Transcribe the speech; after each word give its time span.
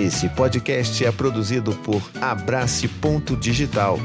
Esse 0.00 0.30
podcast 0.30 1.04
é 1.04 1.12
produzido 1.12 1.74
por 1.84 2.00
Abrace 2.22 2.88
Ponto 2.88 3.36
Digital. 3.36 3.98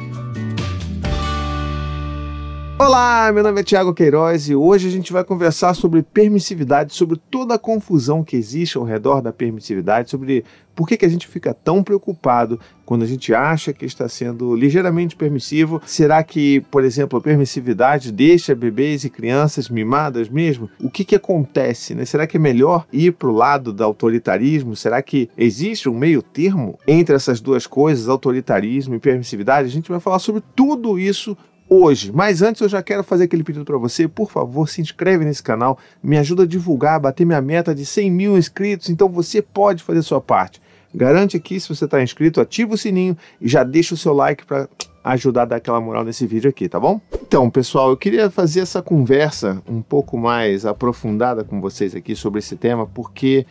Olá, 2.78 3.32
meu 3.32 3.42
nome 3.42 3.62
é 3.62 3.64
Tiago 3.64 3.94
Queiroz 3.94 4.50
e 4.50 4.56
hoje 4.56 4.90
a 4.90 4.92
gente 4.92 5.14
vai 5.14 5.24
conversar 5.24 5.74
sobre 5.74 6.04
permissividade, 6.04 6.94
sobre 6.94 7.18
toda 7.32 7.56
a 7.56 7.60
confusão 7.60 8.22
que 8.22 8.36
existe 8.36 8.78
ao 8.78 8.84
redor 8.84 9.22
da 9.22 9.32
permissividade, 9.32 10.10
sobre 10.10 10.44
por 10.76 10.86
que, 10.86 10.98
que 10.98 11.06
a 11.06 11.10
gente 11.10 11.26
fica 11.26 11.54
tão 11.54 11.82
preocupado 11.82 12.60
quando 12.86 13.04
a 13.04 13.08
gente 13.08 13.34
acha 13.34 13.72
que 13.72 13.86
está 13.86 14.10
sendo 14.10 14.54
ligeiramente 14.54 15.16
permissivo. 15.16 15.82
Será 15.86 16.22
que, 16.22 16.60
por 16.70 16.84
exemplo, 16.84 17.18
a 17.18 17.22
permissividade 17.22 18.12
deixa 18.12 18.54
bebês 18.54 19.06
e 19.06 19.10
crianças 19.10 19.70
mimadas 19.70 20.28
mesmo? 20.28 20.70
O 20.78 20.90
que, 20.90 21.06
que 21.06 21.16
acontece? 21.16 21.96
Né? 21.96 22.04
Será 22.04 22.28
que 22.28 22.36
é 22.36 22.40
melhor 22.42 22.86
ir 22.92 23.14
para 23.14 23.30
o 23.30 23.34
lado 23.34 23.72
do 23.72 23.86
autoritarismo? 23.86 24.76
Será 24.76 25.02
que 25.02 25.30
existe 25.38 25.88
um 25.88 25.98
meio 25.98 26.22
termo 26.22 26.78
entre 26.86 27.16
essas 27.16 27.40
duas 27.40 27.66
coisas, 27.66 28.10
autoritarismo 28.10 28.96
e 28.96 29.00
permissividade? 29.00 29.70
A 29.70 29.72
gente 29.72 29.90
vai 29.90 30.02
falar 30.02 30.20
sobre 30.20 30.44
tudo 30.54 31.00
isso 31.00 31.38
hoje. 31.70 32.12
Mas 32.12 32.42
antes 32.42 32.62
eu 32.62 32.70
já 32.70 32.82
quero 32.82 33.04
fazer 33.04 33.26
aquele 33.26 33.44
pedido 33.44 33.66
para 33.66 33.78
você, 33.78 34.08
por 34.08 34.32
favor, 34.32 34.70
se 34.70 34.82
inscreve 34.82 35.26
nesse 35.26 35.44
canal, 35.44 35.78
me 36.02 36.18
ajuda 36.18 36.44
a 36.44 36.48
divulgar, 36.48 37.00
bater 37.00 37.26
minha 37.26 37.42
meta 37.42 37.74
de 37.74 37.86
100 37.86 38.12
mil 38.12 38.38
inscritos, 38.38 38.90
então 38.90 39.10
você 39.10 39.42
pode 39.42 39.84
fazer 39.84 40.02
sua 40.02 40.22
parte. 40.22 40.62
Garante 40.94 41.36
aqui, 41.36 41.60
se 41.60 41.68
você 41.68 41.86
está 41.86 42.02
inscrito, 42.02 42.40
ativa 42.40 42.74
o 42.74 42.78
sininho 42.78 43.18
e 43.42 43.50
já 43.50 43.64
deixa 43.64 43.94
o 43.94 43.98
seu 43.98 44.14
like 44.14 44.46
para 44.46 44.70
ajudar 45.04 45.44
a 45.44 45.46
dar 45.46 45.56
aquela 45.58 45.80
moral 45.80 46.04
nesse 46.04 46.26
vídeo 46.26 46.50
aqui, 46.50 46.70
tá 46.70 46.80
bom? 46.80 47.02
Então, 47.22 47.50
pessoal, 47.50 47.90
eu 47.90 47.98
queria 47.98 48.30
fazer 48.30 48.62
essa 48.62 48.82
conversa 48.82 49.62
um 49.68 49.82
pouco 49.82 50.18
mais 50.18 50.66
aprofundada 50.66 51.44
com 51.44 51.60
vocês 51.62 51.94
aqui 51.94 52.16
sobre 52.16 52.40
esse 52.40 52.56
tema, 52.56 52.88
porque 52.88 53.46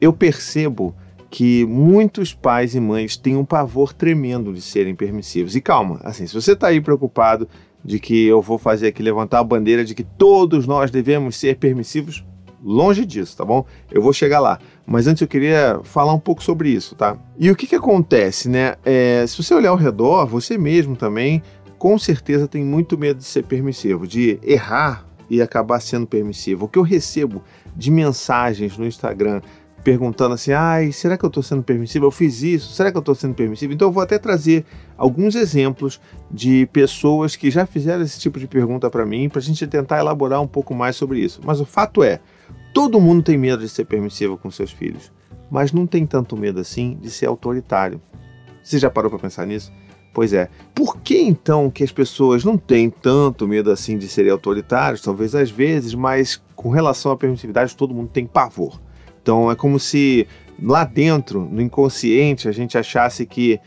eu 0.00 0.12
percebo 0.12 0.94
que 1.32 1.64
muitos 1.64 2.34
pais 2.34 2.74
e 2.74 2.80
mães 2.80 3.16
têm 3.16 3.38
um 3.38 3.44
pavor 3.44 3.94
tremendo 3.94 4.52
de 4.52 4.60
serem 4.60 4.94
permissivos. 4.94 5.56
E 5.56 5.62
calma, 5.62 5.98
assim, 6.04 6.26
se 6.26 6.34
você 6.34 6.52
está 6.52 6.66
aí 6.66 6.78
preocupado 6.78 7.48
de 7.82 7.98
que 7.98 8.26
eu 8.26 8.42
vou 8.42 8.58
fazer 8.58 8.88
aqui 8.88 9.02
levantar 9.02 9.38
a 9.38 9.44
bandeira 9.44 9.82
de 9.82 9.94
que 9.94 10.04
todos 10.04 10.66
nós 10.66 10.90
devemos 10.90 11.34
ser 11.36 11.56
permissivos, 11.56 12.22
longe 12.62 13.06
disso, 13.06 13.34
tá 13.34 13.46
bom? 13.46 13.64
Eu 13.90 14.02
vou 14.02 14.12
chegar 14.12 14.40
lá. 14.40 14.58
Mas 14.86 15.06
antes 15.06 15.22
eu 15.22 15.26
queria 15.26 15.80
falar 15.84 16.12
um 16.12 16.18
pouco 16.20 16.42
sobre 16.42 16.68
isso, 16.68 16.94
tá? 16.94 17.16
E 17.38 17.50
o 17.50 17.56
que, 17.56 17.66
que 17.66 17.76
acontece, 17.76 18.50
né? 18.50 18.74
É, 18.84 19.24
se 19.26 19.42
você 19.42 19.54
olhar 19.54 19.70
ao 19.70 19.76
redor, 19.76 20.26
você 20.26 20.58
mesmo 20.58 20.96
também, 20.96 21.42
com 21.78 21.98
certeza 21.98 22.46
tem 22.46 22.62
muito 22.62 22.98
medo 22.98 23.16
de 23.16 23.24
ser 23.24 23.44
permissivo, 23.44 24.06
de 24.06 24.38
errar 24.42 25.06
e 25.30 25.40
acabar 25.40 25.80
sendo 25.80 26.06
permissivo. 26.06 26.66
O 26.66 26.68
que 26.68 26.78
eu 26.78 26.82
recebo 26.82 27.42
de 27.74 27.90
mensagens 27.90 28.76
no 28.76 28.84
Instagram 28.84 29.40
perguntando 29.82 30.34
assim: 30.34 30.52
ai, 30.52 30.92
será 30.92 31.16
que 31.16 31.24
eu 31.24 31.28
estou 31.28 31.42
sendo 31.42 31.62
permissivo? 31.62 32.06
Eu 32.06 32.10
fiz 32.10 32.42
isso, 32.42 32.72
será 32.72 32.90
que 32.90 32.96
eu 32.96 33.00
estou 33.00 33.14
sendo 33.14 33.34
permissivo? 33.34 33.72
Então 33.72 33.88
eu 33.88 33.92
vou 33.92 34.02
até 34.02 34.18
trazer 34.18 34.64
alguns 34.96 35.34
exemplos 35.34 36.00
de 36.30 36.66
pessoas 36.72 37.36
que 37.36 37.50
já 37.50 37.66
fizeram 37.66 38.02
esse 38.02 38.18
tipo 38.18 38.38
de 38.38 38.46
pergunta 38.46 38.88
para 38.90 39.04
mim, 39.04 39.28
para 39.28 39.40
a 39.40 39.42
gente 39.42 39.66
tentar 39.66 39.98
elaborar 39.98 40.40
um 40.40 40.46
pouco 40.46 40.74
mais 40.74 40.96
sobre 40.96 41.20
isso. 41.20 41.40
Mas 41.44 41.60
o 41.60 41.64
fato 41.64 42.02
é: 42.02 42.20
todo 42.72 43.00
mundo 43.00 43.22
tem 43.22 43.36
medo 43.36 43.62
de 43.62 43.68
ser 43.68 43.84
permissivo 43.84 44.36
com 44.38 44.50
seus 44.50 44.70
filhos, 44.70 45.12
mas 45.50 45.72
não 45.72 45.86
tem 45.86 46.06
tanto 46.06 46.36
medo 46.36 46.60
assim 46.60 46.96
de 47.00 47.10
ser 47.10 47.26
autoritário. 47.26 48.00
Você 48.62 48.78
já 48.78 48.88
parou 48.88 49.10
para 49.10 49.18
pensar 49.18 49.46
nisso? 49.46 49.72
Pois 50.14 50.32
é. 50.32 50.48
Por 50.74 50.98
que 50.98 51.18
então 51.18 51.70
que 51.70 51.82
as 51.82 51.90
pessoas 51.90 52.44
não 52.44 52.58
têm 52.58 52.90
tanto 52.90 53.48
medo 53.48 53.70
assim 53.70 53.96
de 53.96 54.06
serem 54.08 54.30
autoritários? 54.30 55.00
Talvez 55.00 55.34
às 55.34 55.50
vezes, 55.50 55.94
mas 55.94 56.40
com 56.54 56.68
relação 56.68 57.10
à 57.10 57.16
permissividade, 57.16 57.76
todo 57.76 57.94
mundo 57.94 58.10
tem 58.12 58.26
pavor. 58.26 58.78
Então 59.22 59.50
é 59.50 59.54
como 59.54 59.78
se 59.78 60.26
lá 60.60 60.84
dentro, 60.84 61.48
no 61.50 61.62
inconsciente, 61.62 62.48
a 62.48 62.52
gente 62.52 62.76
achasse 62.76 63.24
que 63.24 63.60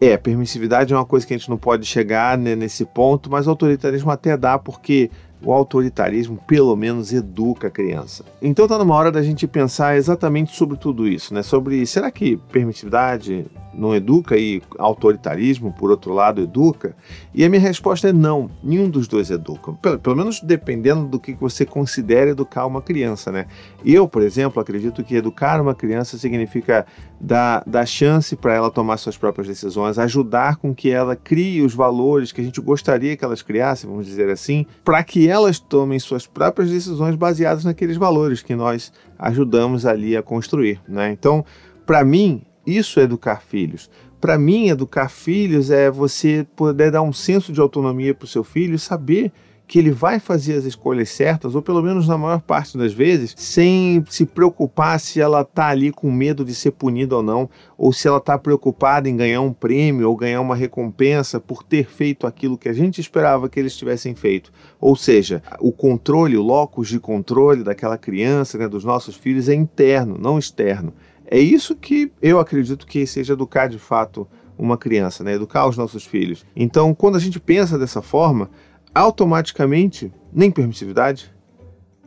é, 0.00 0.16
permissividade 0.16 0.92
é 0.92 0.96
uma 0.96 1.04
coisa 1.04 1.26
que 1.26 1.34
a 1.34 1.36
gente 1.36 1.50
não 1.50 1.58
pode 1.58 1.84
chegar 1.84 2.38
né, 2.38 2.54
nesse 2.54 2.84
ponto, 2.84 3.30
mas 3.30 3.48
autoritarismo 3.48 4.10
até 4.10 4.36
dá, 4.36 4.58
porque 4.58 5.10
o 5.42 5.52
autoritarismo 5.52 6.38
pelo 6.46 6.76
menos 6.76 7.12
educa 7.12 7.68
a 7.68 7.70
criança. 7.70 8.24
Então 8.42 8.64
está 8.64 8.78
numa 8.78 8.94
hora 8.94 9.10
da 9.10 9.22
gente 9.22 9.46
pensar 9.46 9.96
exatamente 9.96 10.54
sobre 10.54 10.76
tudo 10.76 11.08
isso, 11.08 11.32
né? 11.32 11.42
Sobre 11.42 11.84
será 11.86 12.10
que 12.10 12.36
permissividade 12.36 13.46
não 13.72 13.94
educa 13.94 14.36
e 14.36 14.60
autoritarismo, 14.78 15.72
por 15.72 15.90
outro 15.90 16.12
lado, 16.12 16.42
educa? 16.42 16.94
E 17.32 17.44
a 17.44 17.48
minha 17.48 17.60
resposta 17.60 18.08
é 18.08 18.12
não, 18.12 18.50
nenhum 18.62 18.88
dos 18.88 19.06
dois 19.06 19.30
educa. 19.30 19.72
Pelo, 19.74 19.98
pelo 19.98 20.16
menos 20.16 20.40
dependendo 20.40 21.06
do 21.06 21.18
que 21.18 21.34
você 21.34 21.64
considera 21.64 22.30
educar 22.30 22.66
uma 22.66 22.82
criança, 22.82 23.30
né? 23.30 23.46
Eu, 23.84 24.08
por 24.08 24.22
exemplo, 24.22 24.60
acredito 24.60 25.02
que 25.04 25.14
educar 25.14 25.60
uma 25.60 25.74
criança 25.74 26.18
significa 26.18 26.84
dar, 27.20 27.62
dar 27.66 27.86
chance 27.86 28.34
para 28.34 28.54
ela 28.54 28.70
tomar 28.70 28.96
suas 28.96 29.16
próprias 29.16 29.46
decisões, 29.46 29.98
ajudar 29.98 30.56
com 30.56 30.74
que 30.74 30.90
ela 30.90 31.14
crie 31.14 31.62
os 31.62 31.74
valores 31.74 32.32
que 32.32 32.40
a 32.40 32.44
gente 32.44 32.60
gostaria 32.60 33.16
que 33.16 33.24
elas 33.24 33.42
criassem, 33.42 33.88
vamos 33.88 34.06
dizer 34.06 34.28
assim, 34.30 34.66
para 34.84 35.02
que 35.04 35.28
elas 35.30 35.58
tomem 35.58 35.98
suas 35.98 36.26
próprias 36.26 36.70
decisões 36.70 37.14
baseadas 37.14 37.64
naqueles 37.64 37.96
valores 37.96 38.42
que 38.42 38.54
nós 38.54 38.92
ajudamos 39.18 39.86
ali 39.86 40.16
a 40.16 40.22
construir, 40.22 40.80
né? 40.88 41.10
Então, 41.12 41.44
para 41.86 42.04
mim, 42.04 42.42
isso 42.66 43.00
é 43.00 43.04
educar 43.04 43.40
filhos. 43.40 43.90
Para 44.20 44.38
mim, 44.38 44.68
educar 44.68 45.08
filhos 45.08 45.70
é 45.70 45.90
você 45.90 46.46
poder 46.54 46.90
dar 46.90 47.02
um 47.02 47.12
senso 47.12 47.52
de 47.52 47.60
autonomia 47.60 48.14
para 48.14 48.26
o 48.26 48.28
seu 48.28 48.44
filho, 48.44 48.78
saber 48.78 49.32
que 49.70 49.78
ele 49.78 49.92
vai 49.92 50.18
fazer 50.18 50.54
as 50.54 50.64
escolhas 50.64 51.10
certas, 51.10 51.54
ou 51.54 51.62
pelo 51.62 51.80
menos 51.80 52.08
na 52.08 52.18
maior 52.18 52.40
parte 52.40 52.76
das 52.76 52.92
vezes, 52.92 53.36
sem 53.36 54.04
se 54.10 54.26
preocupar 54.26 54.98
se 54.98 55.20
ela 55.20 55.42
está 55.42 55.68
ali 55.68 55.92
com 55.92 56.10
medo 56.10 56.44
de 56.44 56.56
ser 56.56 56.72
punida 56.72 57.14
ou 57.14 57.22
não, 57.22 57.48
ou 57.78 57.92
se 57.92 58.08
ela 58.08 58.16
está 58.16 58.36
preocupada 58.36 59.08
em 59.08 59.16
ganhar 59.16 59.40
um 59.40 59.52
prêmio 59.52 60.08
ou 60.08 60.16
ganhar 60.16 60.40
uma 60.40 60.56
recompensa 60.56 61.38
por 61.38 61.62
ter 61.62 61.86
feito 61.86 62.26
aquilo 62.26 62.58
que 62.58 62.68
a 62.68 62.72
gente 62.72 63.00
esperava 63.00 63.48
que 63.48 63.60
eles 63.60 63.76
tivessem 63.76 64.12
feito. 64.12 64.50
Ou 64.80 64.96
seja, 64.96 65.40
o 65.60 65.70
controle, 65.70 66.36
o 66.36 66.42
locus 66.42 66.88
de 66.88 66.98
controle 66.98 67.62
daquela 67.62 67.96
criança, 67.96 68.58
né, 68.58 68.66
dos 68.66 68.84
nossos 68.84 69.14
filhos, 69.14 69.48
é 69.48 69.54
interno, 69.54 70.18
não 70.18 70.36
externo. 70.36 70.92
É 71.24 71.38
isso 71.38 71.76
que 71.76 72.10
eu 72.20 72.40
acredito 72.40 72.84
que 72.84 73.06
seja 73.06 73.34
educar 73.34 73.68
de 73.68 73.78
fato 73.78 74.26
uma 74.58 74.76
criança, 74.76 75.24
né? 75.24 75.34
educar 75.34 75.66
os 75.66 75.76
nossos 75.76 76.04
filhos. 76.04 76.44
Então, 76.54 76.94
quando 76.94 77.16
a 77.16 77.20
gente 77.20 77.40
pensa 77.40 77.78
dessa 77.78 78.02
forma, 78.02 78.50
automaticamente 78.94 80.12
nem 80.32 80.50
permissividade, 80.50 81.32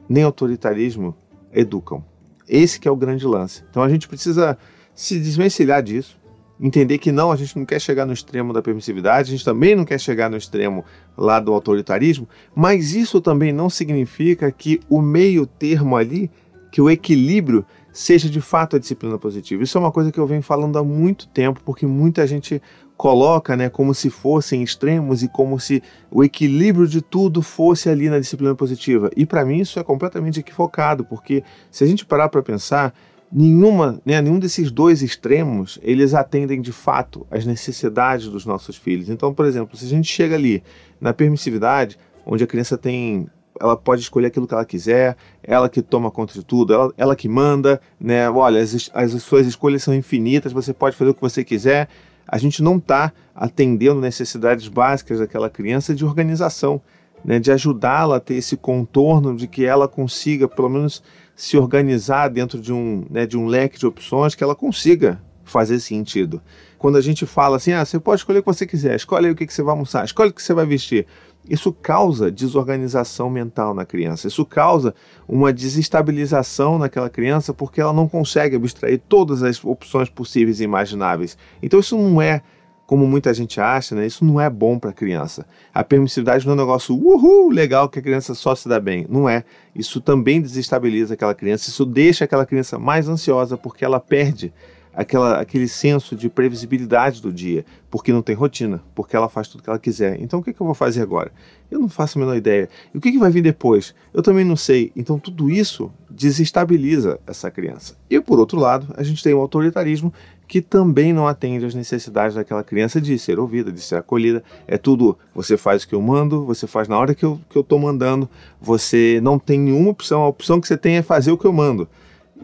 nem 0.07 0.23
autoritarismo 0.23 1.15
educam. 1.51 2.03
Esse 2.47 2.79
que 2.79 2.87
é 2.87 2.91
o 2.91 2.95
grande 2.95 3.25
lance. 3.25 3.63
Então 3.69 3.81
a 3.83 3.89
gente 3.89 4.07
precisa 4.07 4.57
se 4.93 5.19
desvencilhar 5.19 5.81
disso, 5.81 6.19
entender 6.59 6.97
que 6.97 7.11
não, 7.11 7.31
a 7.31 7.35
gente 7.35 7.57
não 7.57 7.65
quer 7.65 7.79
chegar 7.79 8.05
no 8.05 8.13
extremo 8.13 8.53
da 8.53 8.61
permissividade, 8.61 9.29
a 9.29 9.31
gente 9.31 9.45
também 9.45 9.75
não 9.75 9.85
quer 9.85 9.99
chegar 9.99 10.29
no 10.29 10.37
extremo 10.37 10.85
lá 11.17 11.39
do 11.39 11.53
autoritarismo, 11.53 12.27
mas 12.55 12.93
isso 12.93 13.19
também 13.21 13.51
não 13.51 13.69
significa 13.69 14.51
que 14.51 14.79
o 14.89 15.01
meio 15.01 15.45
termo 15.45 15.95
ali, 15.95 16.29
que 16.71 16.81
o 16.81 16.89
equilíbrio 16.89 17.65
seja 17.91 18.29
de 18.29 18.41
fato 18.41 18.75
a 18.75 18.79
disciplina 18.79 19.17
positiva. 19.17 19.63
Isso 19.63 19.77
é 19.77 19.81
uma 19.81 19.91
coisa 19.91 20.11
que 20.11 20.19
eu 20.19 20.25
venho 20.25 20.41
falando 20.41 20.77
há 20.77 20.83
muito 20.83 21.27
tempo, 21.27 21.61
porque 21.63 21.85
muita 21.85 22.25
gente 22.25 22.61
coloca, 22.95 23.55
né, 23.55 23.69
como 23.69 23.93
se 23.93 24.09
fossem 24.09 24.63
extremos 24.63 25.23
e 25.23 25.27
como 25.27 25.59
se 25.59 25.81
o 26.11 26.23
equilíbrio 26.23 26.87
de 26.87 27.01
tudo 27.01 27.41
fosse 27.41 27.89
ali 27.89 28.09
na 28.09 28.19
disciplina 28.19 28.55
positiva. 28.55 29.09
E 29.15 29.25
para 29.25 29.43
mim 29.43 29.59
isso 29.59 29.79
é 29.79 29.83
completamente 29.83 30.39
equivocado, 30.39 31.03
porque 31.03 31.43
se 31.71 31.83
a 31.83 31.87
gente 31.87 32.05
parar 32.05 32.29
para 32.29 32.43
pensar, 32.43 32.93
nenhuma, 33.31 33.99
né, 34.05 34.21
nenhum 34.21 34.39
desses 34.39 34.71
dois 34.71 35.01
extremos, 35.01 35.79
eles 35.81 36.13
atendem 36.13 36.61
de 36.61 36.71
fato 36.71 37.25
às 37.31 37.45
necessidades 37.45 38.27
dos 38.27 38.45
nossos 38.45 38.75
filhos. 38.77 39.09
Então, 39.09 39.33
por 39.33 39.45
exemplo, 39.45 39.75
se 39.75 39.85
a 39.85 39.89
gente 39.89 40.07
chega 40.07 40.35
ali 40.35 40.63
na 41.01 41.13
permissividade, 41.13 41.97
onde 42.25 42.43
a 42.43 42.47
criança 42.47 42.77
tem 42.77 43.27
ela 43.59 43.77
pode 43.77 44.01
escolher 44.01 44.27
aquilo 44.27 44.47
que 44.47 44.53
ela 44.53 44.65
quiser, 44.65 45.15
ela 45.43 45.69
que 45.69 45.81
toma 45.81 46.09
conta 46.09 46.33
de 46.33 46.43
tudo, 46.43 46.73
ela, 46.73 46.93
ela 46.97 47.15
que 47.15 47.29
manda, 47.29 47.79
né? 47.99 48.29
Olha, 48.29 48.59
as, 48.59 48.89
as 48.93 49.23
suas 49.23 49.45
escolhas 49.45 49.83
são 49.83 49.93
infinitas, 49.93 50.51
você 50.51 50.73
pode 50.73 50.95
fazer 50.95 51.11
o 51.11 51.13
que 51.13 51.21
você 51.21 51.43
quiser. 51.43 51.87
A 52.33 52.39
gente 52.39 52.63
não 52.63 52.77
está 52.77 53.13
atendendo 53.35 54.01
necessidades 54.01 54.67
básicas 54.67 55.19
daquela 55.19 55.51
criança 55.51 55.93
de 55.93 56.03
organização, 56.03 56.81
né? 57.23 57.37
de 57.37 57.51
ajudá-la 57.51 58.15
a 58.15 58.19
ter 58.19 58.33
esse 58.33 58.57
contorno 58.57 59.35
de 59.35 59.47
que 59.47 59.63
ela 59.63 59.87
consiga, 59.87 60.47
pelo 60.47 60.67
menos, 60.67 61.03
se 61.35 61.59
organizar 61.59 62.29
dentro 62.29 62.59
de 62.59 62.73
um, 62.73 63.05
né, 63.07 63.27
de 63.27 63.37
um 63.37 63.45
leque 63.45 63.77
de 63.77 63.85
opções 63.85 64.33
que 64.33 64.43
ela 64.43 64.55
consiga 64.55 65.21
fazer 65.43 65.79
sentido. 65.79 66.41
Quando 66.79 66.97
a 66.97 67.01
gente 67.01 67.23
fala 67.27 67.57
assim, 67.57 67.71
ah, 67.71 67.85
você 67.85 67.99
pode 67.99 68.21
escolher 68.21 68.39
o 68.39 68.41
que 68.41 68.47
você 68.47 68.65
quiser, 68.65 68.95
escolhe 68.95 69.29
o 69.29 69.35
que, 69.35 69.45
que 69.45 69.53
você 69.53 69.61
vai 69.61 69.73
almoçar, 69.73 70.03
escolhe 70.03 70.31
o 70.31 70.33
que 70.33 70.41
você 70.41 70.55
vai 70.55 70.65
vestir. 70.65 71.05
Isso 71.49 71.73
causa 71.73 72.31
desorganização 72.31 73.29
mental 73.29 73.73
na 73.73 73.85
criança. 73.85 74.27
Isso 74.27 74.45
causa 74.45 74.95
uma 75.27 75.51
desestabilização 75.51 76.77
naquela 76.77 77.09
criança 77.09 77.53
porque 77.53 77.81
ela 77.81 77.91
não 77.91 78.07
consegue 78.07 78.55
abstrair 78.55 79.01
todas 79.09 79.43
as 79.43 79.63
opções 79.63 80.09
possíveis 80.09 80.59
e 80.59 80.63
imagináveis. 80.63 81.37
Então 81.61 81.79
isso 81.79 81.97
não 81.97 82.21
é 82.21 82.41
como 82.85 83.07
muita 83.07 83.33
gente 83.33 83.59
acha, 83.59 83.95
né? 83.95 84.05
Isso 84.05 84.23
não 84.25 84.39
é 84.39 84.49
bom 84.49 84.77
para 84.77 84.91
a 84.91 84.93
criança. 84.93 85.45
A 85.73 85.83
permissividade 85.83 86.45
não 86.45 86.53
é 86.53 86.55
um 86.55 86.59
negócio 86.59 86.95
uhul, 86.95 87.49
legal 87.49 87.89
que 87.89 87.99
a 87.99 88.01
criança 88.01 88.33
só 88.35 88.53
se 88.55 88.67
dá 88.67 88.79
bem. 88.79 89.05
Não 89.09 89.27
é. 89.27 89.43
Isso 89.73 90.01
também 90.01 90.41
desestabiliza 90.41 91.13
aquela 91.13 91.33
criança. 91.33 91.69
Isso 91.69 91.85
deixa 91.85 92.25
aquela 92.25 92.45
criança 92.45 92.77
mais 92.77 93.07
ansiosa 93.07 93.57
porque 93.57 93.85
ela 93.85 93.99
perde 93.99 94.53
aquela, 94.93 95.39
aquele 95.39 95.67
senso 95.67 96.15
de 96.15 96.29
previsibilidade 96.29 97.21
do 97.21 97.31
dia, 97.31 97.65
porque 97.89 98.13
não 98.13 98.21
tem 98.21 98.35
rotina, 98.35 98.81
porque 98.93 99.15
ela 99.15 99.27
faz 99.27 99.47
tudo 99.47 99.63
que 99.63 99.69
ela 99.69 99.79
quiser. 99.79 100.21
Então 100.21 100.39
o 100.39 100.43
que, 100.43 100.53
que 100.53 100.61
eu 100.61 100.65
vou 100.65 100.75
fazer 100.75 101.01
agora? 101.01 101.31
Eu 101.69 101.79
não 101.79 101.89
faço 101.89 102.17
a 102.17 102.21
menor 102.21 102.35
ideia. 102.35 102.69
E 102.93 102.97
o 102.97 103.01
que, 103.01 103.11
que 103.11 103.17
vai 103.17 103.31
vir 103.31 103.41
depois? 103.41 103.95
Eu 104.13 104.21
também 104.21 104.45
não 104.45 104.55
sei. 104.55 104.91
Então 104.95 105.17
tudo 105.17 105.49
isso 105.49 105.91
desestabiliza 106.09 107.19
essa 107.25 107.49
criança. 107.49 107.95
E 108.09 108.19
por 108.21 108.39
outro 108.39 108.59
lado, 108.59 108.93
a 108.95 109.03
gente 109.03 109.23
tem 109.23 109.33
o 109.33 109.39
autoritarismo 109.39 110.13
que 110.47 110.61
também 110.61 111.13
não 111.13 111.27
atende 111.27 111.65
às 111.65 111.73
necessidades 111.73 112.35
daquela 112.35 112.63
criança 112.63 113.01
de 113.01 113.17
ser 113.17 113.39
ouvida, 113.39 113.71
de 113.71 113.81
ser 113.81 113.95
acolhida. 113.95 114.43
É 114.67 114.77
tudo, 114.77 115.17
você 115.33 115.57
faz 115.57 115.83
o 115.83 115.87
que 115.87 115.95
eu 115.95 116.01
mando, 116.01 116.45
você 116.45 116.67
faz 116.67 116.87
na 116.87 116.97
hora 116.97 117.15
que 117.15 117.25
eu, 117.25 117.39
que 117.49 117.57
eu 117.57 117.79
mandando, 117.79 118.29
você 118.61 119.19
não 119.23 119.39
tem 119.39 119.59
nenhuma 119.59 119.89
opção, 119.89 120.21
a 120.21 120.27
opção 120.27 120.61
que 120.61 120.67
você 120.67 120.77
tem 120.77 120.97
é 120.97 121.01
fazer 121.01 121.31
o 121.31 121.37
que 121.37 121.45
eu 121.45 121.53
mando. 121.53 121.87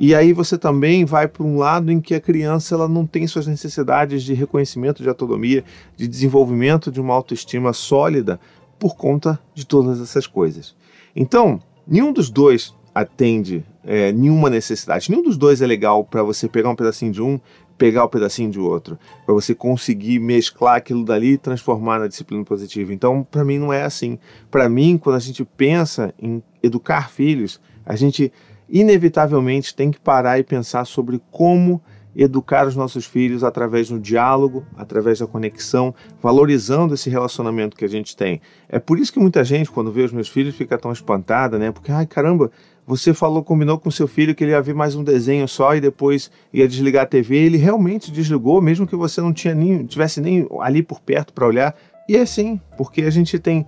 E 0.02 0.16
aí 0.16 0.32
você 0.32 0.58
também 0.58 1.04
vai 1.04 1.28
para 1.28 1.44
um 1.44 1.58
lado 1.58 1.92
em 1.92 2.00
que 2.00 2.16
a 2.16 2.22
criança 2.22 2.74
ela 2.74 2.88
não 2.88 3.06
tem 3.06 3.28
suas 3.28 3.46
necessidades 3.46 4.24
de 4.24 4.34
reconhecimento 4.34 5.04
de 5.04 5.10
autonomia, 5.10 5.62
de 5.98 6.08
desenvolvimento 6.08 6.90
de 6.90 7.02
uma 7.02 7.14
autoestima 7.14 7.74
sólida 7.74 8.40
por 8.80 8.96
conta 8.96 9.38
de 9.54 9.66
todas 9.66 10.00
essas 10.00 10.26
coisas. 10.26 10.74
Então, 11.14 11.62
nenhum 11.86 12.14
dos 12.14 12.30
dois 12.30 12.74
atende 12.96 13.66
é, 13.84 14.14
nenhuma 14.14 14.50
necessidade. 14.50 15.12
Nenhum 15.12 15.22
dos 15.22 15.36
dois 15.36 15.62
é 15.62 15.68
legal 15.68 16.06
para 16.06 16.24
você 16.24 16.48
pegar 16.48 16.70
um 16.70 16.76
pedacinho 16.78 17.12
de 17.12 17.22
um, 17.22 17.38
pegar 17.78 18.04
o 18.04 18.08
um 18.08 18.10
pedacinho 18.10 18.50
de 18.50 18.60
outro, 18.60 18.98
para 19.26 19.36
você 19.36 19.54
conseguir 19.54 20.18
mesclar 20.20 20.78
aquilo 20.78 21.04
dali 21.04 21.34
e 21.34 21.38
transformar 21.38 22.00
na 22.00 22.08
disciplina 22.08 22.46
positiva. 22.46 22.94
Então, 22.94 23.28
para 23.30 23.44
mim 23.44 23.60
não 23.60 23.74
é 23.74 23.84
assim. 23.84 24.18
Para 24.50 24.70
mim, 24.70 24.98
quando 24.98 25.18
a 25.18 25.20
gente 25.20 25.44
pensa 25.44 26.14
em 26.18 26.42
educar 26.64 27.10
filhos, 27.10 27.60
a 27.86 27.98
gente 27.98 28.32
inevitavelmente 28.70 29.76
tem 29.76 29.92
que 29.92 30.00
parar 30.00 30.40
e 30.40 30.44
pensar 30.44 30.86
sobre 30.86 31.22
como 31.32 31.82
educar 32.16 32.68
os 32.68 32.76
nossos 32.76 33.06
filhos 33.06 33.44
através 33.44 33.90
do 33.90 34.00
diálogo, 34.00 34.66
através 34.76 35.20
da 35.20 35.28
conexão, 35.28 35.94
valorizando 36.22 36.94
esse 36.94 37.10
relacionamento 37.10 37.78
que 37.78 37.86
a 37.86 37.90
gente 37.90 38.16
tem. 38.16 38.42
É 38.68 38.80
por 38.80 39.00
isso 39.00 39.14
que 39.14 39.20
muita 39.20 39.44
gente, 39.44 39.70
quando 39.70 39.92
vê 39.92 40.02
os 40.02 40.12
meus 40.12 40.28
filhos, 40.28 40.56
fica 40.56 40.78
tão 40.78 40.92
espantada, 40.92 41.58
né? 41.58 41.72
Porque, 41.72 41.92
ai 41.92 42.06
caramba, 42.06 42.52
você 42.86 43.14
falou, 43.14 43.44
combinou 43.44 43.78
com 43.78 43.92
seu 43.92 44.08
filho 44.08 44.34
que 44.34 44.44
ele 44.44 44.52
ia 44.52 44.62
ver 44.62 44.74
mais 44.74 44.96
um 44.96 45.04
desenho 45.04 45.48
só 45.48 45.76
e 45.76 45.82
depois 45.82 46.32
ia 46.52 46.68
desligar 46.68 47.04
a 47.04 47.08
TV. 47.08 47.38
Ele 47.38 47.58
realmente 47.58 48.12
desligou, 48.12 48.62
mesmo 48.62 48.88
que 48.88 48.96
você 48.96 49.22
não 49.22 49.32
tinha 49.32 49.54
nem, 49.54 49.86
tivesse 49.86 50.20
nem 50.20 50.48
ali 50.60 50.82
por 50.82 51.00
perto 51.00 51.32
para 51.32 51.46
olhar. 51.46 51.76
E 52.08 52.18
é 52.18 52.22
assim, 52.22 52.60
porque 52.78 53.04
a 53.04 53.12
gente 53.12 53.38
tem 53.38 53.66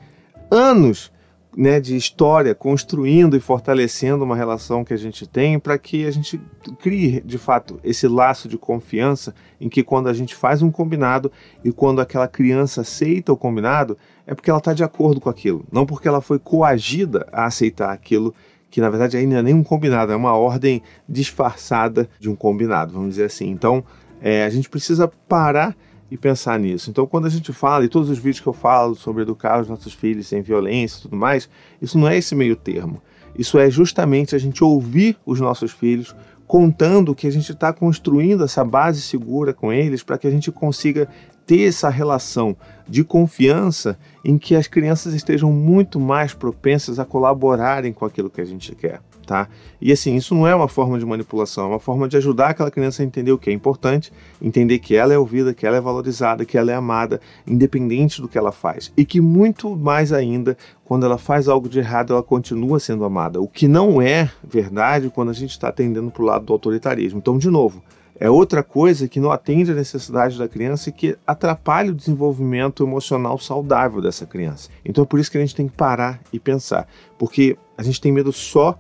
anos 0.50 1.12
né, 1.56 1.80
de 1.80 1.96
história, 1.96 2.56
construindo 2.56 3.36
e 3.36 3.40
fortalecendo 3.40 4.24
uma 4.24 4.36
relação 4.36 4.86
que 4.86 4.94
a 4.94 4.98
gente 4.98 5.28
tem 5.28 5.60
para 5.60 5.78
que 5.78 6.06
a 6.06 6.12
gente 6.12 6.40
crie, 6.80 7.22
de 7.22 7.38
fato, 7.38 7.80
esse 7.84 8.08
laço 8.08 8.48
de 8.48 8.58
confiança 8.58 9.36
em 9.60 9.68
que 9.68 9.84
quando 9.84 10.08
a 10.08 10.14
gente 10.14 10.34
faz 10.34 10.62
um 10.62 10.72
combinado 10.72 11.32
e 11.64 11.72
quando 11.72 12.00
aquela 12.00 12.28
criança 12.28 12.82
aceita 12.82 13.34
o 13.34 13.38
combinado, 13.38 13.98
é 14.26 14.34
porque 14.34 14.50
ela 14.50 14.60
está 14.60 14.74
de 14.74 14.84
acordo 14.84 15.20
com 15.20 15.30
aquilo, 15.30 15.66
não 15.72 15.86
porque 15.86 16.08
ela 16.08 16.22
foi 16.22 16.40
coagida 16.40 17.28
a 17.32 17.46
aceitar 17.46 17.92
aquilo 17.92 18.34
que 18.70 18.80
na 18.80 18.90
verdade 18.90 19.18
ainda 19.18 19.40
é 19.40 19.42
nem 19.42 19.54
um 19.54 19.64
combinado, 19.64 20.14
é 20.14 20.16
uma 20.16 20.34
ordem 20.34 20.82
disfarçada 21.08 22.10
de 22.18 22.30
um 22.30 22.36
combinado, 22.36 22.94
vamos 22.94 23.10
dizer 23.10 23.26
assim. 23.26 23.50
Então, 23.50 23.84
é, 24.22 24.46
a 24.46 24.50
gente 24.50 24.70
precisa 24.70 25.12
parar 25.28 25.76
e 26.12 26.18
pensar 26.18 26.60
nisso. 26.60 26.90
Então, 26.90 27.08
quando 27.08 27.26
a 27.26 27.30
gente 27.30 27.54
fala, 27.54 27.86
e 27.86 27.90
todos 27.90 28.10
os 28.10 28.18
vídeos 28.18 28.42
que 28.42 28.48
eu 28.48 28.54
falo 28.54 28.96
sobre 28.96 29.24
educar 29.24 29.62
os 29.62 29.70
nossos 29.70 29.94
filhos 29.94 30.28
sem 30.28 30.42
violência 30.42 31.00
e 31.00 31.02
tudo 31.04 31.16
mais, 31.16 31.50
isso 31.82 31.98
não 31.98 32.08
é 32.08 32.18
esse 32.18 32.36
meio 32.36 32.58
termo. 32.58 33.02
Isso 33.34 33.58
é 33.58 33.72
justamente 33.72 34.36
a 34.36 34.38
gente 34.38 34.62
ouvir 34.62 35.18
os 35.26 35.40
nossos 35.40 35.72
filhos 35.72 36.14
contando 36.46 37.16
que 37.16 37.28
a 37.28 37.32
gente 37.32 37.54
está 37.54 37.72
construindo 37.72 38.44
essa 38.44 38.66
base 38.66 39.02
segura 39.02 39.54
com 39.54 39.72
eles 39.72 40.04
para 40.04 40.18
que 40.18 40.28
a 40.28 40.32
gente 40.32 40.52
consiga 40.52 41.08
ter 41.46 41.70
essa 41.70 41.90
relação 41.90 42.58
de 42.90 43.06
confiança 43.06 43.98
em 44.24 44.38
que 44.38 44.54
as 44.54 44.68
crianças 44.68 45.14
estejam 45.14 45.50
muito 45.50 45.98
mais 45.98 46.34
propensas 46.34 47.00
a 47.00 47.06
colaborarem 47.06 47.94
com 47.94 48.04
aquilo 48.04 48.30
que 48.30 48.42
a 48.42 48.46
gente 48.46 48.76
quer 48.76 49.00
tá? 49.32 49.48
E 49.80 49.94
assim, 49.94 50.18
isso 50.18 50.36
não 50.36 50.46
é 50.46 50.54
uma 50.54 50.68
forma 50.68 51.00
de 51.00 51.06
manipulação, 51.06 51.64
é 51.64 51.68
uma 51.70 51.80
forma 51.80 52.06
de 52.06 52.18
ajudar 52.18 52.50
aquela 52.50 52.70
criança 52.70 53.02
a 53.02 53.06
entender 53.06 53.32
o 53.32 53.38
que 53.38 53.50
é 53.50 53.54
importante, 53.54 54.12
entender 54.42 54.78
que 54.80 54.94
ela 54.94 55.14
é 55.14 55.18
ouvida, 55.18 55.54
que 55.54 55.66
ela 55.66 55.78
é 55.78 55.80
valorizada, 55.80 56.44
que 56.44 56.58
ela 56.58 56.70
é 56.70 56.76
amada, 56.76 57.22
independente 57.48 58.22
do 58.22 58.28
que 58.28 58.38
ela 58.38 58.52
faz. 58.52 58.92
E 58.98 59.06
que 59.06 59.22
muito 59.22 59.74
mais 59.74 60.12
ainda, 60.12 60.58
quando 60.84 61.06
ela 61.06 61.18
faz 61.18 61.48
algo 61.48 61.70
de 61.70 61.80
errado, 61.80 62.12
ela 62.12 62.22
continua 62.22 62.78
sendo 62.78 63.06
amada. 63.06 63.40
O 63.40 63.48
que 63.48 63.70
não 63.70 64.02
é 64.02 64.30
verdade 64.44 65.10
quando 65.10 65.30
a 65.30 65.34
gente 65.34 65.52
está 65.52 65.70
atendendo 65.70 66.12
para 66.12 66.24
o 66.24 66.26
lado 66.26 66.44
do 66.48 66.52
autoritarismo. 66.52 67.20
Então, 67.20 67.38
de 67.38 67.50
novo, 67.50 67.82
é 68.20 68.30
outra 68.30 68.62
coisa 68.62 69.08
que 69.08 69.20
não 69.20 69.32
atende 69.32 69.72
à 69.72 69.74
necessidade 69.74 70.38
da 70.38 70.48
criança 70.48 70.90
e 70.90 70.92
que 70.92 71.18
atrapalha 71.26 71.90
o 71.90 71.96
desenvolvimento 71.96 72.84
emocional 72.84 73.40
saudável 73.40 74.02
dessa 74.02 74.26
criança. 74.28 74.70
Então 74.84 75.06
é 75.06 75.08
por 75.08 75.22
isso 75.22 75.32
que 75.32 75.38
a 75.38 75.42
gente 75.42 75.56
tem 75.56 75.70
que 75.70 75.76
parar 75.76 76.20
e 76.32 76.40
pensar, 76.40 76.86
porque 77.18 77.58
a 77.76 77.82
gente 77.82 78.00
tem 78.00 78.12
medo 78.12 78.32
só 78.32 78.78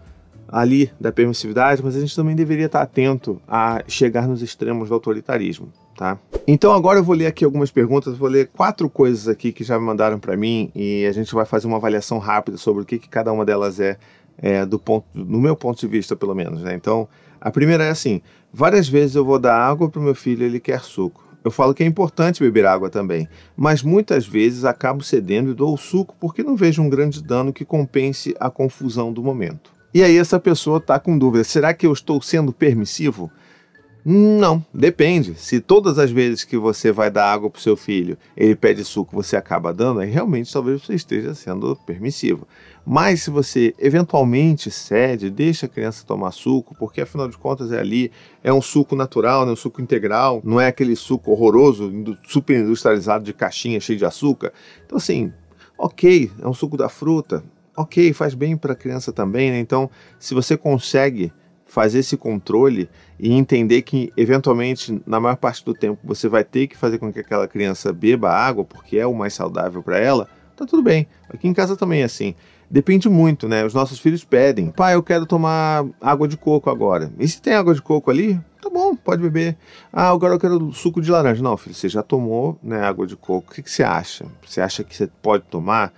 ali 0.52 0.92
da 1.00 1.12
permissividade, 1.12 1.82
mas 1.84 1.96
a 1.96 2.00
gente 2.00 2.16
também 2.16 2.36
deveria 2.36 2.66
estar 2.66 2.82
atento 2.82 3.42
a 3.48 3.82
chegar 3.88 4.28
nos 4.28 4.42
extremos 4.42 4.90
do 4.90 4.94
autoritarismo. 4.94 5.70
Tá? 5.96 6.18
Então 6.48 6.74
agora 6.74 7.00
eu 7.00 7.04
vou 7.04 7.16
ler 7.16 7.28
aqui 7.28 7.46
algumas 7.46 7.70
perguntas, 7.70 8.18
vou 8.18 8.28
ler 8.28 8.50
quatro 8.56 8.90
coisas 8.90 9.28
aqui 9.28 9.52
que 9.52 9.64
já 9.64 9.80
me 9.80 9.86
mandaram 9.86 10.20
para 10.20 10.36
mim 10.36 10.72
e 10.74 11.06
a 11.06 11.12
gente 11.12 11.34
vai 11.34 11.46
fazer 11.46 11.68
uma 11.68 11.78
avaliação 11.78 12.18
rápida 12.18 12.58
sobre 12.58 12.84
o 12.84 12.86
que, 12.86 12.98
que 12.98 13.08
cada 13.08 13.32
uma 13.32 13.46
delas 13.46 13.80
é, 13.80 13.98
é, 14.38 14.66
do 14.66 14.80
ponto, 14.80 15.06
no 15.14 15.40
meu 15.40 15.56
ponto 15.56 15.80
de 15.80 15.88
vista 15.88 16.16
pelo 16.16 16.34
menos. 16.34 16.64
Né? 16.64 16.74
Então 16.74 17.08
a 17.40 17.52
primeira 17.52 17.84
é 17.84 17.90
assim: 17.90 18.22
várias 18.52 18.90
vezes 18.90 19.16
eu 19.16 19.24
vou 19.24 19.38
dar 19.38 19.56
água 19.56 19.90
para 19.90 20.00
o 20.00 20.04
meu 20.04 20.16
filho, 20.16 20.44
ele 20.44 20.60
quer 20.60 20.82
suco. 20.82 21.24
Eu 21.44 21.52
falo 21.52 21.74
que 21.74 21.84
é 21.84 21.88
importante 21.88 22.44
beber 22.44 22.66
água 22.66 22.90
também, 22.90 23.28
mas 23.58 23.82
muitas 23.82 24.28
vezes 24.28 24.64
acabo 24.64 25.04
cedendo 25.04 25.52
e 25.52 25.56
dou 25.56 25.74
o 25.74 25.78
suco 25.78 26.16
porque 26.20 26.44
não 26.44 26.56
vejo 26.56 26.82
um 26.82 26.90
grande 26.90 27.22
dano 27.22 27.52
que 27.52 27.66
compense 27.66 28.36
a 28.40 28.50
confusão 28.50 29.12
do 29.12 29.24
momento. 29.24 29.81
E 29.94 30.04
aí 30.04 30.18
essa 30.18 30.40
pessoa 30.40 30.78
está 30.78 31.00
com 31.00 31.18
dúvida: 31.18 31.44
será 31.44 31.74
que 31.74 31.86
eu 31.86 31.94
estou 31.94 32.22
sendo 32.22 32.54
permissivo? 32.54 33.32
Não, 34.04 34.66
depende. 34.74 35.36
Se 35.36 35.60
todas 35.60 36.00
as 36.00 36.10
vezes 36.10 36.44
que 36.44 36.58
você 36.58 36.92
vai 36.92 37.12
dar 37.12 37.32
água 37.32 37.52
para 37.52 37.60
o 37.60 37.62
seu 37.62 37.78
filho, 37.78 38.18
ele 38.36 38.56
pede 38.56 38.84
suco, 38.84 39.16
você 39.16 39.38
acaba 39.38 39.72
dando, 39.72 40.00
aí 40.00 40.10
realmente 40.10 40.52
talvez 40.52 40.82
você 40.82 40.96
esteja 40.96 41.36
sendo 41.36 41.76
permissivo. 41.86 42.48
Mas 42.84 43.22
se 43.22 43.30
você 43.30 43.76
eventualmente 43.78 44.72
cede, 44.72 45.30
deixa 45.30 45.68
a 45.68 45.70
criança 45.70 46.04
tomar 46.04 46.32
suco, 46.32 46.76
porque 46.80 47.02
afinal 47.02 47.28
de 47.28 47.38
contas 47.38 47.72
é 47.72 47.80
ali, 47.80 48.12
é 48.44 48.52
um 48.52 48.62
suco 48.62 48.96
natural, 48.96 49.46
né, 49.46 49.52
um 49.52 49.56
suco 49.56 49.80
integral, 49.80 50.42
não 50.44 50.60
é 50.60 50.66
aquele 50.66 50.96
suco 50.96 51.30
horroroso, 51.30 51.92
super 52.28 52.60
industrializado 52.60 53.24
de 53.24 53.34
caixinha 53.34 53.80
cheio 53.80 54.00
de 54.00 54.06
açúcar. 54.06 54.52
Então 54.84 54.98
assim, 54.98 55.32
ok, 55.78 56.32
é 56.42 56.48
um 56.48 56.56
suco 56.56 56.76
da 56.76 56.90
fruta, 56.90 57.44
ok, 57.76 58.14
faz 58.14 58.34
bem 58.34 58.58
para 58.58 58.74
a 58.74 58.76
criança 58.76 59.12
também, 59.12 59.52
né? 59.52 59.60
Então, 59.60 59.90
se 60.20 60.34
você 60.34 60.58
consegue 60.58 61.32
fazer 61.66 62.00
esse 62.00 62.18
controle 62.18 62.90
e 63.18 63.32
entender 63.32 63.82
que, 63.84 64.12
eventualmente, 64.18 65.02
na 65.08 65.20
maior 65.22 65.38
parte 65.38 65.64
do 65.64 65.74
tempo, 65.74 66.00
você 66.04 66.28
vai 66.28 66.44
ter 66.44 66.68
que 66.68 66.76
fazer 66.76 66.98
com 66.98 67.14
que 67.14 67.20
aquela 67.20 67.48
criança 67.48 67.94
beba 67.94 68.30
água, 68.30 68.66
porque 68.66 68.98
é 68.98 69.08
o 69.08 69.14
mais 69.14 69.34
saudável 69.34 69.82
para 69.82 69.98
ela, 69.98 70.28
tá 70.56 70.66
tudo 70.66 70.84
bem. 70.84 71.08
Aqui 71.30 71.48
em 71.48 71.54
casa 71.54 71.78
também 71.78 72.02
é 72.02 72.06
assim. 72.06 72.36
Depende 72.70 73.10
muito, 73.10 73.48
né? 73.48 73.66
Os 73.66 73.74
nossos 73.74 74.00
filhos 74.00 74.24
pedem, 74.24 74.70
pai, 74.70 74.96
eu 74.96 75.04
quero 75.04 75.26
tomar 75.26 75.86
água 76.00 76.28
de 76.28 76.38
coco 76.38 76.70
agora. 76.70 77.12
E 77.20 77.28
se 77.28 77.42
tem 77.42 77.54
água 77.54 77.74
de 77.74 77.82
coco 77.82 78.10
ali, 78.12 78.40
tá 78.62 78.70
bom, 78.70 78.96
pode 78.96 79.22
beber. 79.22 79.58
Ah, 79.92 80.10
agora 80.10 80.36
eu 80.36 80.40
quero 80.40 80.72
suco 80.74 81.02
de 81.02 81.10
laranja. 81.10 81.42
Não, 81.42 81.58
filho, 81.58 81.76
você 81.76 81.90
já 81.90 82.04
tomou 82.04 82.58
né, 82.62 82.82
água 82.82 83.08
de 83.08 83.16
coco. 83.16 83.52
O 83.52 83.56
que, 83.56 83.62
que 83.62 83.72
você 83.72 83.84
acha? 83.84 84.26
Você 84.46 84.62
acha 84.62 84.84
que 84.84 84.96
você 84.96 85.08
pode 85.22 85.44
tomar? 85.46 85.94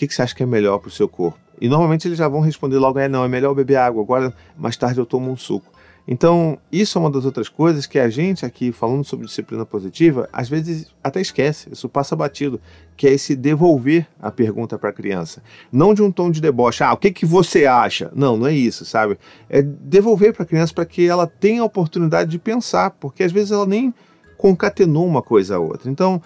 Que, 0.00 0.08
que 0.08 0.14
você 0.14 0.22
acha 0.22 0.34
que 0.34 0.42
é 0.42 0.46
melhor 0.46 0.78
para 0.78 0.88
o 0.88 0.90
seu 0.90 1.06
corpo? 1.06 1.38
E 1.60 1.68
normalmente 1.68 2.08
eles 2.08 2.16
já 2.16 2.26
vão 2.26 2.40
responder 2.40 2.78
logo: 2.78 2.98
é, 2.98 3.06
não, 3.06 3.22
é 3.22 3.28
melhor 3.28 3.54
beber 3.54 3.76
água, 3.76 4.02
agora 4.02 4.32
mais 4.56 4.76
tarde 4.76 4.98
eu 4.98 5.04
tomo 5.04 5.30
um 5.30 5.36
suco. 5.36 5.70
Então, 6.08 6.58
isso 6.72 6.96
é 6.96 7.00
uma 7.00 7.10
das 7.10 7.26
outras 7.26 7.48
coisas 7.48 7.86
que 7.86 7.98
a 7.98 8.08
gente 8.08 8.44
aqui, 8.44 8.72
falando 8.72 9.04
sobre 9.04 9.26
disciplina 9.26 9.66
positiva, 9.66 10.28
às 10.32 10.48
vezes 10.48 10.86
até 11.04 11.20
esquece, 11.20 11.68
isso 11.70 11.88
passa 11.88 12.16
batido, 12.16 12.58
que 12.96 13.06
é 13.06 13.12
esse 13.12 13.36
devolver 13.36 14.08
a 14.20 14.30
pergunta 14.30 14.78
para 14.78 14.88
a 14.88 14.92
criança. 14.92 15.42
Não 15.70 15.92
de 15.92 16.02
um 16.02 16.10
tom 16.10 16.30
de 16.30 16.40
deboche, 16.40 16.82
ah, 16.82 16.94
o 16.94 16.96
que, 16.96 17.12
que 17.12 17.26
você 17.26 17.66
acha? 17.66 18.10
Não, 18.14 18.36
não 18.36 18.46
é 18.46 18.54
isso, 18.54 18.84
sabe? 18.86 19.18
É 19.48 19.60
devolver 19.60 20.32
para 20.32 20.42
a 20.42 20.46
criança 20.46 20.72
para 20.72 20.86
que 20.86 21.06
ela 21.06 21.26
tenha 21.26 21.60
a 21.60 21.66
oportunidade 21.66 22.30
de 22.30 22.38
pensar, 22.38 22.90
porque 22.92 23.22
às 23.22 23.30
vezes 23.30 23.52
ela 23.52 23.66
nem 23.66 23.94
concatenou 24.38 25.06
uma 25.06 25.22
coisa 25.22 25.56
a 25.56 25.58
outra. 25.60 25.90
Então, 25.90 26.20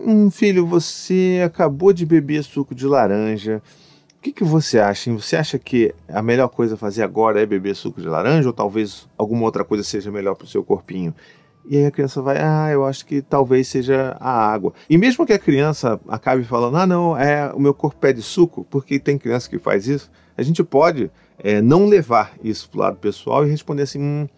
Hum, 0.00 0.30
filho, 0.30 0.66
você 0.66 1.42
acabou 1.44 1.92
de 1.92 2.06
beber 2.06 2.42
suco 2.42 2.74
de 2.74 2.86
laranja. 2.86 3.62
O 4.16 4.22
que, 4.22 4.32
que 4.32 4.42
você 4.42 4.78
acha? 4.78 5.10
Hein? 5.10 5.16
Você 5.16 5.36
acha 5.36 5.58
que 5.58 5.94
a 6.08 6.22
melhor 6.22 6.48
coisa 6.48 6.76
a 6.76 6.78
fazer 6.78 7.02
agora 7.02 7.42
é 7.42 7.46
beber 7.46 7.76
suco 7.76 8.00
de 8.00 8.08
laranja 8.08 8.48
ou 8.48 8.54
talvez 8.54 9.06
alguma 9.18 9.44
outra 9.44 9.64
coisa 9.64 9.84
seja 9.84 10.10
melhor 10.10 10.34
para 10.34 10.46
o 10.46 10.48
seu 10.48 10.64
corpinho? 10.64 11.14
E 11.68 11.76
aí 11.76 11.84
a 11.84 11.90
criança 11.90 12.22
vai, 12.22 12.38
ah, 12.38 12.70
eu 12.72 12.86
acho 12.86 13.04
que 13.04 13.20
talvez 13.20 13.68
seja 13.68 14.16
a 14.18 14.30
água. 14.30 14.72
E 14.88 14.96
mesmo 14.96 15.26
que 15.26 15.32
a 15.32 15.38
criança 15.38 16.00
acabe 16.08 16.42
falando, 16.44 16.76
ah, 16.76 16.86
não, 16.86 17.16
é 17.16 17.52
o 17.52 17.60
meu 17.60 17.74
corpo 17.74 17.98
pede 18.00 18.22
suco, 18.22 18.66
porque 18.70 18.98
tem 18.98 19.18
criança 19.18 19.48
que 19.48 19.58
faz 19.58 19.86
isso, 19.86 20.10
a 20.36 20.42
gente 20.42 20.64
pode 20.64 21.10
é, 21.38 21.60
não 21.60 21.86
levar 21.86 22.32
isso 22.42 22.68
para 22.70 22.78
o 22.78 22.80
lado 22.80 22.96
pessoal 22.96 23.46
e 23.46 23.50
responder 23.50 23.82
assim, 23.82 24.00
hum, 24.00 24.28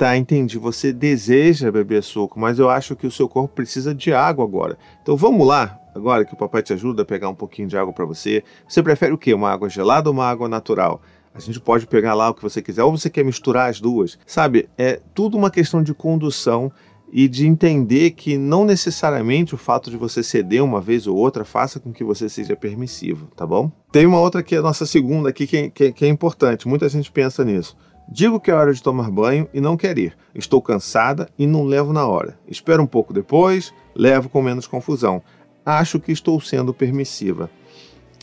tá, 0.00 0.16
entendi. 0.16 0.56
Você 0.56 0.94
deseja 0.94 1.70
beber 1.70 2.02
suco, 2.02 2.40
mas 2.40 2.58
eu 2.58 2.70
acho 2.70 2.96
que 2.96 3.06
o 3.06 3.10
seu 3.10 3.28
corpo 3.28 3.54
precisa 3.54 3.94
de 3.94 4.14
água 4.14 4.42
agora. 4.42 4.78
Então 5.02 5.14
vamos 5.14 5.46
lá, 5.46 5.78
agora 5.94 6.24
que 6.24 6.32
o 6.32 6.36
papai 6.38 6.62
te 6.62 6.72
ajuda 6.72 7.02
a 7.02 7.04
pegar 7.04 7.28
um 7.28 7.34
pouquinho 7.34 7.68
de 7.68 7.76
água 7.76 7.92
para 7.92 8.06
você. 8.06 8.42
Você 8.66 8.82
prefere 8.82 9.12
o 9.12 9.18
quê? 9.18 9.34
Uma 9.34 9.50
água 9.50 9.68
gelada 9.68 10.08
ou 10.08 10.14
uma 10.14 10.24
água 10.24 10.48
natural? 10.48 11.02
A 11.34 11.38
gente 11.38 11.60
pode 11.60 11.86
pegar 11.86 12.14
lá 12.14 12.30
o 12.30 12.34
que 12.34 12.42
você 12.42 12.62
quiser, 12.62 12.82
ou 12.82 12.96
você 12.96 13.10
quer 13.10 13.22
misturar 13.22 13.68
as 13.68 13.78
duas. 13.78 14.18
Sabe, 14.26 14.70
é 14.78 15.02
tudo 15.14 15.36
uma 15.36 15.50
questão 15.50 15.82
de 15.82 15.92
condução 15.92 16.72
e 17.12 17.28
de 17.28 17.46
entender 17.46 18.12
que 18.12 18.38
não 18.38 18.64
necessariamente 18.64 19.54
o 19.54 19.58
fato 19.58 19.90
de 19.90 19.98
você 19.98 20.22
ceder 20.22 20.64
uma 20.64 20.80
vez 20.80 21.06
ou 21.06 21.16
outra 21.16 21.44
faça 21.44 21.78
com 21.78 21.92
que 21.92 22.02
você 22.02 22.26
seja 22.26 22.56
permissivo, 22.56 23.28
tá 23.36 23.46
bom? 23.46 23.70
Tem 23.92 24.06
uma 24.06 24.18
outra 24.20 24.42
que 24.42 24.54
é 24.54 24.58
a 24.58 24.62
nossa 24.62 24.86
segunda 24.86 25.28
aqui 25.28 25.46
que, 25.46 25.56
é, 25.56 25.68
que, 25.70 25.92
que 25.92 26.04
é 26.06 26.08
importante, 26.08 26.66
muita 26.66 26.88
gente 26.88 27.12
pensa 27.12 27.44
nisso. 27.44 27.76
Digo 28.10 28.40
que 28.40 28.50
é 28.50 28.54
hora 28.54 28.74
de 28.74 28.82
tomar 28.82 29.10
banho 29.10 29.48
e 29.54 29.60
não 29.60 29.76
quer 29.76 29.96
ir. 29.96 30.16
Estou 30.34 30.60
cansada 30.60 31.28
e 31.38 31.46
não 31.46 31.64
levo 31.64 31.92
na 31.92 32.06
hora. 32.06 32.38
Espero 32.48 32.82
um 32.82 32.86
pouco 32.86 33.12
depois, 33.12 33.72
levo 33.94 34.28
com 34.28 34.42
menos 34.42 34.66
confusão. 34.66 35.22
Acho 35.64 36.00
que 36.00 36.10
estou 36.10 36.40
sendo 36.40 36.74
permissiva. 36.74 37.48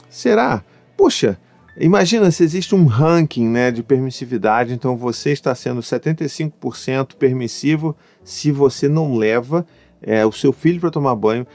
Será? 0.09 0.63
Puxa, 0.97 1.39
Imagina 1.79 2.31
se 2.31 2.43
existe 2.43 2.73
um 2.73 2.85
ranking 2.87 3.47
né, 3.47 3.69
de 3.69 3.83
permissividade, 3.83 4.73
então 4.73 4.97
você 4.97 5.31
está 5.31 5.53
sendo 5.53 5.79
75% 5.79 7.13
permissivo 7.13 7.95
se 8.23 8.51
você 8.51 8.89
não 8.89 9.15
leva 9.15 9.63
é, 10.01 10.25
o 10.25 10.31
seu 10.31 10.51
filho 10.51 10.79
para 10.79 10.89
tomar 10.89 11.15
banho 11.15 11.45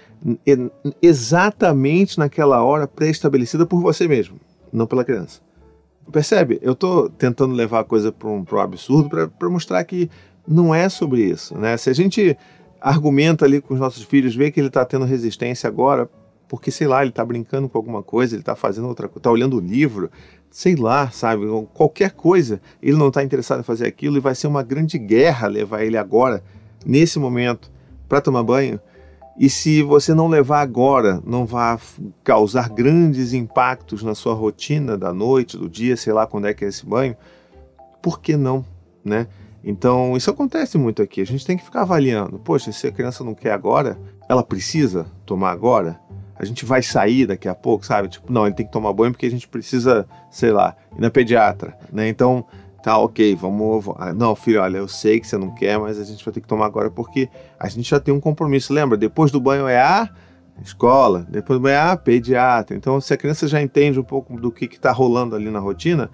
exatamente 1.02 2.20
naquela 2.20 2.62
hora 2.62 2.86
pré-estabelecida 2.86 3.66
por 3.66 3.80
você 3.80 4.06
mesmo, 4.06 4.38
não 4.72 4.86
pela 4.86 5.04
criança. 5.04 5.40
Percebe? 6.10 6.58
Eu 6.62 6.72
estou 6.72 7.08
tentando 7.08 7.54
levar 7.54 7.80
a 7.80 7.84
coisa 7.84 8.10
para 8.10 8.28
um 8.28 8.44
pro 8.44 8.60
absurdo 8.60 9.08
para 9.38 9.50
mostrar 9.50 9.82
que 9.84 10.10
não 10.46 10.74
é 10.74 10.88
sobre 10.88 11.22
isso. 11.22 11.56
Né? 11.56 11.76
Se 11.76 11.90
a 11.90 11.92
gente 11.92 12.36
argumenta 12.80 13.44
ali 13.44 13.60
com 13.60 13.74
os 13.74 13.80
nossos 13.80 14.02
filhos, 14.02 14.34
vê 14.34 14.50
que 14.50 14.58
ele 14.58 14.66
está 14.66 14.84
tendo 14.84 15.04
resistência 15.04 15.68
agora, 15.68 16.10
porque, 16.48 16.70
sei 16.70 16.86
lá, 16.86 17.00
ele 17.00 17.10
está 17.10 17.24
brincando 17.24 17.68
com 17.68 17.78
alguma 17.78 18.02
coisa, 18.02 18.34
ele 18.34 18.42
está 18.42 18.54
fazendo 18.56 18.88
outra 18.88 19.08
coisa, 19.08 19.20
está 19.20 19.30
olhando 19.30 19.56
o 19.56 19.60
livro, 19.60 20.10
sei 20.50 20.74
lá, 20.76 21.10
sabe, 21.10 21.46
qualquer 21.72 22.10
coisa, 22.10 22.60
ele 22.82 22.96
não 22.96 23.08
está 23.08 23.22
interessado 23.22 23.60
em 23.60 23.62
fazer 23.62 23.86
aquilo 23.86 24.18
e 24.18 24.20
vai 24.20 24.34
ser 24.34 24.48
uma 24.48 24.62
grande 24.62 24.98
guerra 24.98 25.46
levar 25.46 25.82
ele 25.82 25.96
agora, 25.96 26.42
nesse 26.84 27.18
momento, 27.18 27.70
para 28.06 28.20
tomar 28.20 28.42
banho. 28.42 28.78
E 29.38 29.48
se 29.48 29.82
você 29.82 30.14
não 30.14 30.28
levar 30.28 30.60
agora, 30.60 31.22
não 31.24 31.46
vai 31.46 31.78
causar 32.22 32.68
grandes 32.68 33.32
impactos 33.32 34.02
na 34.02 34.14
sua 34.14 34.34
rotina 34.34 34.96
da 34.96 35.12
noite, 35.12 35.56
do 35.56 35.68
dia, 35.68 35.96
sei 35.96 36.12
lá 36.12 36.26
quando 36.26 36.46
é 36.46 36.54
que 36.54 36.64
é 36.64 36.68
esse 36.68 36.84
banho, 36.84 37.16
por 38.02 38.20
que 38.20 38.36
não, 38.36 38.64
né? 39.04 39.26
Então, 39.64 40.16
isso 40.16 40.30
acontece 40.30 40.76
muito 40.76 41.00
aqui. 41.00 41.20
A 41.20 41.26
gente 41.26 41.46
tem 41.46 41.56
que 41.56 41.64
ficar 41.64 41.82
avaliando. 41.82 42.38
Poxa, 42.38 42.72
se 42.72 42.86
a 42.86 42.92
criança 42.92 43.22
não 43.22 43.34
quer 43.34 43.52
agora, 43.52 43.98
ela 44.28 44.42
precisa 44.42 45.06
tomar 45.24 45.52
agora? 45.52 46.00
a 46.42 46.44
gente 46.44 46.64
vai 46.64 46.82
sair 46.82 47.24
daqui 47.24 47.48
a 47.48 47.54
pouco, 47.54 47.86
sabe? 47.86 48.08
Tipo, 48.08 48.32
não, 48.32 48.46
ele 48.46 48.54
tem 48.54 48.66
que 48.66 48.72
tomar 48.72 48.92
banho 48.92 49.12
porque 49.12 49.26
a 49.26 49.30
gente 49.30 49.46
precisa, 49.46 50.08
sei 50.28 50.50
lá, 50.50 50.74
ir 50.96 51.00
na 51.00 51.08
pediatra, 51.08 51.78
né? 51.92 52.08
Então, 52.08 52.44
tá, 52.82 52.98
ok, 52.98 53.34
vamos. 53.34 53.86
Ah, 53.96 54.12
não, 54.12 54.34
filho, 54.34 54.60
olha, 54.60 54.78
eu 54.78 54.88
sei 54.88 55.20
que 55.20 55.26
você 55.26 55.38
não 55.38 55.54
quer, 55.54 55.78
mas 55.78 55.98
a 55.98 56.04
gente 56.04 56.24
vai 56.24 56.32
ter 56.32 56.40
que 56.40 56.48
tomar 56.48 56.66
agora 56.66 56.90
porque 56.90 57.28
a 57.58 57.68
gente 57.68 57.88
já 57.88 58.00
tem 58.00 58.12
um 58.12 58.20
compromisso. 58.20 58.72
Lembra? 58.72 58.96
Depois 58.96 59.30
do 59.30 59.40
banho 59.40 59.68
é 59.68 59.80
a 59.80 60.10
escola, 60.62 61.26
depois 61.28 61.58
do 61.58 61.62
banho 61.62 61.74
é 61.74 61.80
a 61.80 61.96
pediatra. 61.96 62.76
Então, 62.76 63.00
se 63.00 63.14
a 63.14 63.16
criança 63.16 63.46
já 63.46 63.62
entende 63.62 63.98
um 63.98 64.04
pouco 64.04 64.38
do 64.40 64.50
que 64.50 64.64
está 64.66 64.92
rolando 64.92 65.36
ali 65.36 65.50
na 65.50 65.58
rotina, 65.58 66.10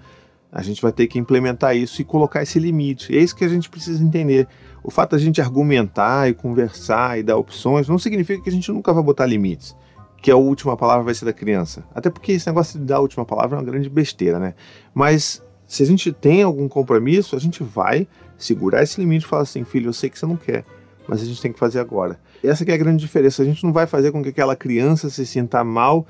a 0.51 0.61
gente 0.61 0.81
vai 0.81 0.91
ter 0.91 1.07
que 1.07 1.19
implementar 1.19 1.75
isso 1.75 2.01
e 2.01 2.05
colocar 2.05 2.41
esse 2.41 2.59
limite. 2.59 3.15
É 3.15 3.21
isso 3.21 3.35
que 3.35 3.45
a 3.45 3.49
gente 3.49 3.69
precisa 3.69 4.03
entender. 4.03 4.47
O 4.83 4.89
fato 4.89 5.11
da 5.11 5.17
gente 5.17 5.41
argumentar 5.41 6.29
e 6.29 6.33
conversar 6.33 7.19
e 7.19 7.23
dar 7.23 7.37
opções 7.37 7.87
não 7.87 7.99
significa 7.99 8.41
que 8.43 8.49
a 8.49 8.53
gente 8.53 8.71
nunca 8.71 8.93
vai 8.93 9.03
botar 9.03 9.25
limites 9.25 9.75
que 10.21 10.29
a 10.29 10.35
última 10.35 10.75
palavra 10.75 11.03
vai 11.03 11.13
ser 11.13 11.25
da 11.25 11.33
criança. 11.33 11.83
Até 11.93 12.09
porque 12.09 12.33
esse 12.33 12.47
negócio 12.47 12.79
de 12.79 12.85
dar 12.85 12.97
a 12.97 12.99
última 12.99 13.25
palavra 13.25 13.57
é 13.57 13.59
uma 13.59 13.65
grande 13.65 13.89
besteira, 13.89 14.39
né? 14.39 14.53
Mas 14.93 15.41
se 15.69 15.83
a 15.83 15.85
gente 15.85 16.11
tem 16.11 16.41
algum 16.41 16.67
compromisso, 16.67 17.35
a 17.35 17.39
gente 17.39 17.63
vai 17.63 18.07
segurar 18.39 18.81
esse 18.81 18.99
limite 18.99 19.23
e 19.23 19.27
falar 19.27 19.43
assim, 19.43 19.63
filho, 19.63 19.89
eu 19.89 19.93
sei 19.93 20.09
que 20.09 20.17
você 20.17 20.25
não 20.25 20.35
quer, 20.35 20.65
mas 21.07 21.21
a 21.21 21.25
gente 21.25 21.39
tem 21.39 21.53
que 21.53 21.59
fazer 21.59 21.79
agora. 21.79 22.19
Essa 22.43 22.63
é 22.63 22.73
a 22.73 22.77
grande 22.77 22.99
diferença. 22.99 23.43
A 23.43 23.45
gente 23.45 23.63
não 23.63 23.71
vai 23.71 23.85
fazer 23.85 24.11
com 24.11 24.23
que 24.23 24.29
aquela 24.29 24.55
criança 24.55 25.11
se 25.11 25.27
sinta 25.27 25.63
mal 25.63 26.07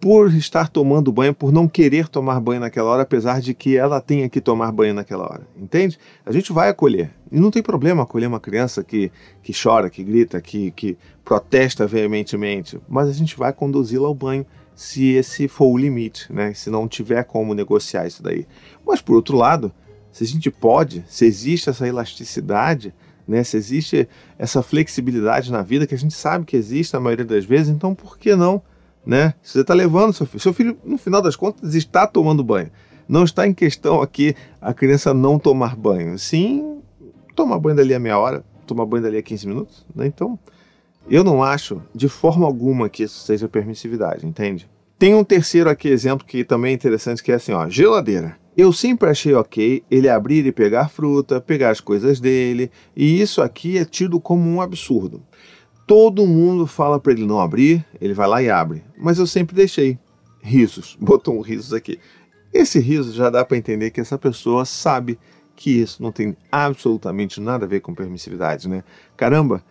por 0.00 0.32
estar 0.34 0.68
tomando 0.68 1.12
banho, 1.12 1.34
por 1.34 1.52
não 1.52 1.68
querer 1.68 2.08
tomar 2.08 2.40
banho 2.40 2.60
naquela 2.60 2.88
hora, 2.88 3.02
apesar 3.02 3.38
de 3.42 3.52
que 3.52 3.76
ela 3.76 4.00
tenha 4.00 4.30
que 4.30 4.40
tomar 4.40 4.72
banho 4.72 4.94
naquela 4.94 5.24
hora. 5.24 5.42
Entende? 5.56 5.98
A 6.24 6.32
gente 6.32 6.50
vai 6.50 6.70
acolher. 6.70 7.10
E 7.30 7.38
não 7.38 7.50
tem 7.50 7.62
problema 7.62 8.04
acolher 8.04 8.28
uma 8.28 8.40
criança 8.40 8.82
que, 8.82 9.12
que 9.42 9.52
chora, 9.52 9.90
que 9.90 10.02
grita, 10.02 10.40
que, 10.40 10.70
que 10.70 10.96
protesta 11.22 11.86
veementemente, 11.86 12.80
mas 12.88 13.08
a 13.08 13.12
gente 13.12 13.36
vai 13.36 13.52
conduzi-la 13.52 14.08
ao 14.08 14.14
banho 14.14 14.46
se 14.82 15.12
esse 15.12 15.48
for 15.48 15.66
o 15.66 15.76
limite, 15.78 16.32
né? 16.32 16.52
se 16.54 16.70
não 16.70 16.88
tiver 16.88 17.24
como 17.24 17.54
negociar 17.54 18.06
isso 18.06 18.22
daí. 18.22 18.46
Mas 18.86 19.00
por 19.00 19.14
outro 19.16 19.36
lado, 19.36 19.72
se 20.10 20.24
a 20.24 20.26
gente 20.26 20.50
pode, 20.50 21.04
se 21.08 21.24
existe 21.24 21.70
essa 21.70 21.86
elasticidade, 21.86 22.94
né? 23.26 23.44
se 23.44 23.56
existe 23.56 24.08
essa 24.38 24.62
flexibilidade 24.62 25.50
na 25.50 25.62
vida, 25.62 25.86
que 25.86 25.94
a 25.94 25.98
gente 25.98 26.14
sabe 26.14 26.44
que 26.44 26.56
existe 26.56 26.94
na 26.94 27.00
maioria 27.00 27.24
das 27.24 27.44
vezes, 27.44 27.68
então 27.68 27.94
por 27.94 28.18
que 28.18 28.34
não? 28.34 28.62
né? 29.04 29.34
Se 29.42 29.54
você 29.54 29.60
está 29.60 29.74
levando 29.74 30.12
seu 30.12 30.26
filho, 30.26 30.40
seu 30.40 30.52
filho, 30.52 30.78
no 30.84 30.96
final 30.96 31.20
das 31.20 31.36
contas, 31.36 31.74
está 31.74 32.06
tomando 32.06 32.42
banho. 32.42 32.70
Não 33.08 33.24
está 33.24 33.46
em 33.46 33.52
questão 33.52 34.00
aqui 34.00 34.34
a 34.60 34.72
criança 34.72 35.12
não 35.12 35.38
tomar 35.38 35.76
banho. 35.76 36.18
Sim, 36.18 36.80
tomar 37.34 37.58
banho 37.58 37.76
dali 37.76 37.94
a 37.94 37.98
meia 37.98 38.18
hora, 38.18 38.44
tomar 38.66 38.86
banho 38.86 39.02
dali 39.02 39.18
a 39.18 39.22
15 39.22 39.48
minutos, 39.48 39.86
né? 39.94 40.06
Então, 40.06 40.38
eu 41.08 41.24
não 41.24 41.42
acho 41.42 41.82
de 41.94 42.08
forma 42.08 42.46
alguma 42.46 42.88
que 42.88 43.02
isso 43.02 43.18
seja 43.24 43.48
permissividade, 43.48 44.26
entende? 44.26 44.70
Tem 45.02 45.16
um 45.16 45.24
terceiro 45.24 45.68
aqui 45.68 45.88
exemplo 45.88 46.24
que 46.24 46.44
também 46.44 46.70
é 46.70 46.74
interessante, 46.76 47.24
que 47.24 47.32
é 47.32 47.34
assim, 47.34 47.50
ó, 47.50 47.68
geladeira. 47.68 48.38
Eu 48.56 48.72
sempre 48.72 49.10
achei 49.10 49.34
ok 49.34 49.82
ele 49.90 50.08
abrir 50.08 50.46
e 50.46 50.52
pegar 50.52 50.88
fruta, 50.88 51.40
pegar 51.40 51.70
as 51.70 51.80
coisas 51.80 52.20
dele, 52.20 52.70
e 52.94 53.20
isso 53.20 53.42
aqui 53.42 53.78
é 53.78 53.84
tido 53.84 54.20
como 54.20 54.48
um 54.48 54.60
absurdo. 54.60 55.20
Todo 55.88 56.24
mundo 56.24 56.68
fala 56.68 57.00
para 57.00 57.14
ele 57.14 57.26
não 57.26 57.40
abrir, 57.40 57.84
ele 58.00 58.14
vai 58.14 58.28
lá 58.28 58.40
e 58.44 58.48
abre. 58.48 58.84
Mas 58.96 59.18
eu 59.18 59.26
sempre 59.26 59.56
deixei. 59.56 59.98
Risos, 60.40 60.96
botou 61.02 61.36
um 61.36 61.40
risos 61.40 61.72
aqui. 61.72 61.98
Esse 62.54 62.78
riso 62.78 63.12
já 63.12 63.28
dá 63.28 63.44
para 63.44 63.56
entender 63.56 63.90
que 63.90 64.00
essa 64.00 64.16
pessoa 64.16 64.64
sabe 64.64 65.18
que 65.56 65.80
isso 65.80 66.00
não 66.00 66.12
tem 66.12 66.36
absolutamente 66.48 67.40
nada 67.40 67.64
a 67.64 67.68
ver 67.68 67.80
com 67.80 67.92
permissividade, 67.92 68.68
né? 68.68 68.84
Caramba, 69.16 69.64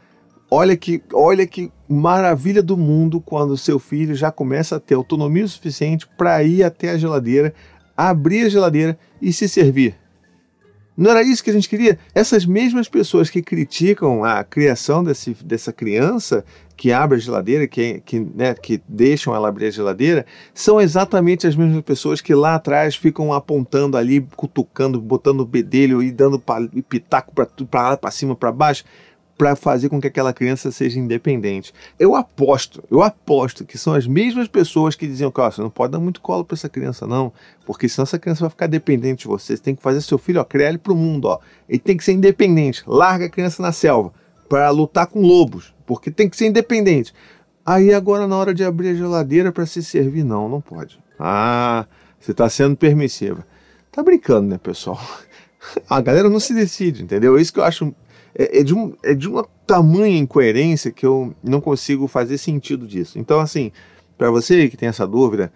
olha 0.52 0.76
que, 0.76 1.02
olha 1.14 1.48
que 1.48 1.72
maravilha 1.88 2.62
do 2.62 2.76
mundo 2.76 3.22
quando 3.22 3.58
seu 3.58 3.80
filho 3.80 4.14
já 4.14 4.30
começa 4.30 4.76
a 4.76 4.80
ter 4.80 4.96
autonomia 4.96 5.48
suficiente 5.48 6.06
para 6.18 6.44
ir 6.44 6.62
até 6.62 6.90
a 6.90 6.98
geladeira, 6.98 7.54
abrir 7.96 8.46
a 8.46 8.50
geladeira 8.50 9.00
e 9.22 9.32
se 9.32 9.48
servir. 9.48 9.96
Não 10.98 11.10
era 11.10 11.24
isso 11.24 11.44
que 11.44 11.50
a 11.50 11.54
gente 11.54 11.70
queria? 11.70 11.98
Essas 12.14 12.46
mesmas 12.46 12.90
pessoas 12.90 13.30
que 13.30 13.42
criticam 13.42 14.26
a 14.26 14.44
criação 14.44 15.04
desse, 15.04 15.34
dessa 15.44 15.72
criança 15.72 16.44
que 16.76 16.92
abre 16.92 17.18
a 17.18 17.20
geladeira, 17.20 17.66
que, 17.66 18.02
que, 18.02 18.20
né, 18.20 18.54
que 18.54 18.82
deixam 18.88 19.34
ela 19.34 19.48
abrir 19.48 19.68
a 19.68 19.72
geladeira, 19.72 20.26
são 20.54 20.82
exatamente 20.82 21.48
as 21.48 21.56
mesmas 21.56 21.82
pessoas 21.82 22.20
que 22.20 22.36
lá 22.36 22.56
atrás 22.56 22.96
ficam 22.96 23.32
apontando 23.32 23.96
ali, 23.96 24.28
cutucando, 24.36 25.00
botando 25.00 25.40
o 25.40 25.46
bedelho 25.46 26.04
e 26.04 26.12
dando 26.12 26.44
pitaco 26.90 27.34
para 27.34 27.90
lá, 27.90 27.98
para 27.98 28.12
cima, 28.12 28.36
para 28.36 28.52
baixo 28.52 28.84
para 29.42 29.56
fazer 29.56 29.90
com 29.90 30.00
que 30.00 30.06
aquela 30.06 30.32
criança 30.32 30.70
seja 30.70 31.00
independente. 31.00 31.74
Eu 31.98 32.14
aposto, 32.14 32.84
eu 32.92 33.02
aposto 33.02 33.66
que 33.66 33.76
são 33.76 33.92
as 33.92 34.06
mesmas 34.06 34.48
pessoas 34.48 34.94
que 34.94 35.08
diziam 35.08 35.34
oh, 35.36 35.52
você 35.52 35.60
não 35.60 35.70
pode 35.72 35.94
dar 35.94 36.00
muito 36.00 36.22
colo 36.22 36.46
para 36.46 36.54
essa 36.54 36.70
criança 36.70 37.08
não, 37.08 37.34
porque 37.66 37.90
senão 37.90 38.04
essa 38.04 38.20
criança 38.20 38.42
vai 38.42 38.52
ficar 38.52 38.68
dependente 38.68 39.24
de 39.24 39.28
você. 39.28 39.58
Você 39.58 39.64
tem 39.64 39.74
que 39.74 39.82
fazer 39.82 40.00
seu 40.02 40.20
filho, 40.20 40.40
ó, 40.40 40.44
criar 40.44 40.70
ele 40.70 40.78
para 40.78 40.94
o 40.94 40.96
mundo, 40.96 41.26
ó. 41.26 41.40
Ele 41.68 41.80
tem 41.80 41.98
que 41.98 42.04
ser 42.04 42.12
independente. 42.12 42.84
Larga 42.86 43.26
a 43.26 43.30
criança 43.30 43.64
na 43.64 43.72
selva 43.72 44.14
para 44.48 44.70
lutar 44.70 45.08
com 45.08 45.22
lobos, 45.22 45.74
porque 45.88 46.12
tem 46.12 46.30
que 46.30 46.38
ser 46.38 46.46
independente. 46.46 47.12
Aí 47.66 47.92
agora 47.92 48.28
na 48.28 48.38
hora 48.38 48.54
de 48.54 48.64
abrir 48.64 48.90
a 48.90 48.94
geladeira 48.94 49.52
para 49.52 49.66
se 49.66 49.82
servir, 49.82 50.24
não, 50.24 50.48
não 50.48 50.62
pode. 50.62 51.00
Ah, 51.20 51.88
você 52.20 52.30
está 52.30 52.48
sendo 52.48 52.78
permissiva. 52.78 53.44
Tá 53.92 54.04
brincando, 54.04 54.50
né, 54.50 54.60
pessoal? 54.60 55.02
A 55.90 56.02
galera 56.02 56.30
não 56.30 56.40
se 56.40 56.54
decide, 56.54 57.04
entendeu? 57.04 57.38
É 57.38 57.42
isso 57.42 57.54
que 57.54 57.60
eu 57.60 57.64
acho 57.64 57.94
é, 58.36 58.60
é, 58.60 58.64
de 58.64 58.74
um, 58.74 58.94
é 59.04 59.14
de 59.14 59.28
uma 59.28 59.46
tamanha 59.66 60.18
incoerência 60.18 60.92
que 60.92 61.06
eu 61.06 61.34
não 61.44 61.62
consigo 61.62 62.08
fazer 62.08 62.38
sentido 62.38 62.88
disso. 62.88 63.20
Então, 63.20 63.40
assim, 63.40 63.72
para 64.18 64.30
você 64.30 64.68
que 64.70 64.78
tem 64.78 64.90
essa 64.90 65.08
dúvida, 65.08 65.52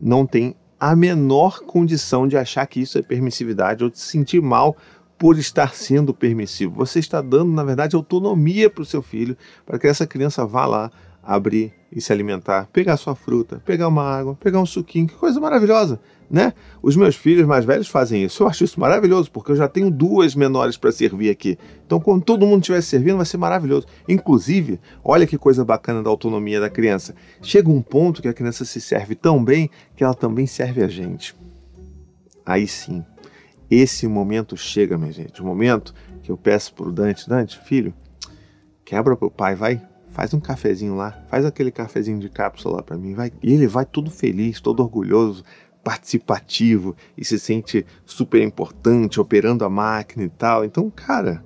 não 0.00 0.26
tem 0.26 0.54
a 0.78 0.94
menor 0.94 1.60
condição 1.60 2.28
de 2.28 2.36
achar 2.36 2.66
que 2.66 2.80
isso 2.80 2.98
é 2.98 3.02
permissividade 3.02 3.82
ou 3.82 3.90
de 3.90 3.98
se 3.98 4.06
sentir 4.06 4.42
mal 4.42 4.76
por 5.16 5.38
estar 5.38 5.74
sendo 5.74 6.12
permissivo. 6.12 6.74
Você 6.74 6.98
está 6.98 7.22
dando, 7.22 7.52
na 7.52 7.64
verdade, 7.64 7.96
autonomia 7.96 8.68
para 8.68 8.82
o 8.82 8.84
seu 8.84 9.00
filho, 9.00 9.36
para 9.64 9.78
que 9.78 9.86
essa 9.86 10.06
criança 10.06 10.44
vá 10.44 10.66
lá, 10.66 10.90
abrir 11.26 11.72
e 11.90 12.00
se 12.00 12.12
alimentar, 12.12 12.68
pegar 12.72 12.96
sua 12.96 13.14
fruta, 13.14 13.62
pegar 13.64 13.88
uma 13.88 14.02
água, 14.02 14.34
pegar 14.34 14.60
um 14.60 14.66
suquinho, 14.66 15.06
que 15.06 15.14
coisa 15.14 15.40
maravilhosa, 15.40 16.00
né? 16.28 16.52
Os 16.82 16.96
meus 16.96 17.14
filhos 17.14 17.46
mais 17.46 17.64
velhos 17.64 17.86
fazem 17.86 18.24
isso. 18.24 18.42
Eu 18.42 18.48
acho 18.48 18.64
isso 18.64 18.80
maravilhoso, 18.80 19.30
porque 19.30 19.52
eu 19.52 19.56
já 19.56 19.68
tenho 19.68 19.90
duas 19.90 20.34
menores 20.34 20.76
para 20.76 20.90
servir 20.90 21.30
aqui. 21.30 21.56
Então, 21.86 22.00
quando 22.00 22.24
todo 22.24 22.46
mundo 22.46 22.60
estiver 22.60 22.80
servindo, 22.82 23.16
vai 23.16 23.26
ser 23.26 23.36
maravilhoso. 23.36 23.86
Inclusive, 24.08 24.80
olha 25.04 25.26
que 25.26 25.38
coisa 25.38 25.64
bacana 25.64 26.02
da 26.02 26.10
autonomia 26.10 26.60
da 26.60 26.68
criança. 26.68 27.14
Chega 27.40 27.70
um 27.70 27.80
ponto 27.80 28.20
que 28.20 28.28
a 28.28 28.34
criança 28.34 28.64
se 28.64 28.80
serve 28.80 29.14
tão 29.14 29.42
bem 29.42 29.70
que 29.94 30.02
ela 30.02 30.14
também 30.14 30.46
serve 30.46 30.82
a 30.82 30.88
gente. 30.88 31.34
Aí 32.44 32.66
sim, 32.66 33.04
esse 33.70 34.06
momento 34.06 34.56
chega, 34.56 34.98
minha 34.98 35.12
gente. 35.12 35.40
O 35.40 35.44
momento 35.44 35.94
que 36.22 36.30
eu 36.30 36.36
peço 36.36 36.74
pro 36.74 36.92
Dante, 36.92 37.28
Dante, 37.28 37.58
filho, 37.60 37.94
quebra 38.84 39.16
pro 39.16 39.30
pai, 39.30 39.54
vai, 39.54 39.80
faz 40.14 40.32
um 40.32 40.38
cafezinho 40.38 40.94
lá, 40.94 41.10
faz 41.28 41.44
aquele 41.44 41.72
cafezinho 41.72 42.20
de 42.20 42.28
cápsula 42.28 42.76
lá 42.76 42.82
para 42.82 42.96
mim, 42.96 43.14
vai. 43.14 43.32
E 43.42 43.52
ele 43.52 43.66
vai 43.66 43.84
todo 43.84 44.10
feliz, 44.10 44.60
todo 44.60 44.80
orgulhoso, 44.80 45.44
participativo 45.82 46.96
e 47.18 47.24
se 47.24 47.36
sente 47.36 47.84
super 48.06 48.40
importante, 48.40 49.20
operando 49.20 49.64
a 49.64 49.68
máquina 49.68 50.24
e 50.24 50.28
tal. 50.28 50.64
Então, 50.64 50.88
cara, 50.88 51.44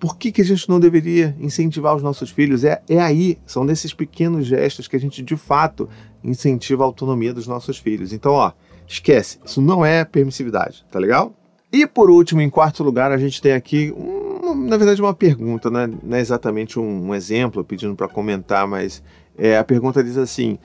por 0.00 0.18
que, 0.18 0.32
que 0.32 0.42
a 0.42 0.44
gente 0.44 0.68
não 0.68 0.80
deveria 0.80 1.34
incentivar 1.38 1.94
os 1.94 2.02
nossos 2.02 2.28
filhos? 2.28 2.64
É, 2.64 2.82
é 2.88 3.00
aí, 3.00 3.38
são 3.46 3.62
nesses 3.62 3.94
pequenos 3.94 4.46
gestos 4.46 4.88
que 4.88 4.96
a 4.96 5.00
gente 5.00 5.22
de 5.22 5.36
fato 5.36 5.88
incentiva 6.22 6.82
a 6.82 6.86
autonomia 6.86 7.32
dos 7.32 7.46
nossos 7.46 7.78
filhos. 7.78 8.12
Então, 8.12 8.32
ó, 8.32 8.50
esquece, 8.84 9.38
isso 9.44 9.62
não 9.62 9.86
é 9.86 10.04
permissividade, 10.04 10.84
tá 10.90 10.98
legal? 10.98 11.37
E 11.72 11.86
por 11.86 12.10
último, 12.10 12.40
em 12.40 12.48
quarto 12.48 12.82
lugar, 12.82 13.12
a 13.12 13.18
gente 13.18 13.42
tem 13.42 13.52
aqui, 13.52 13.92
um, 13.96 14.54
na 14.54 14.76
verdade, 14.76 15.02
uma 15.02 15.12
pergunta, 15.12 15.70
né? 15.70 15.88
não 16.02 16.16
é 16.16 16.20
exatamente 16.20 16.78
um, 16.78 17.08
um 17.08 17.14
exemplo 17.14 17.62
pedindo 17.62 17.94
para 17.94 18.08
comentar, 18.08 18.66
mas 18.66 19.02
é, 19.36 19.58
a 19.58 19.64
pergunta 19.64 20.02
diz 20.02 20.16
assim: 20.16 20.58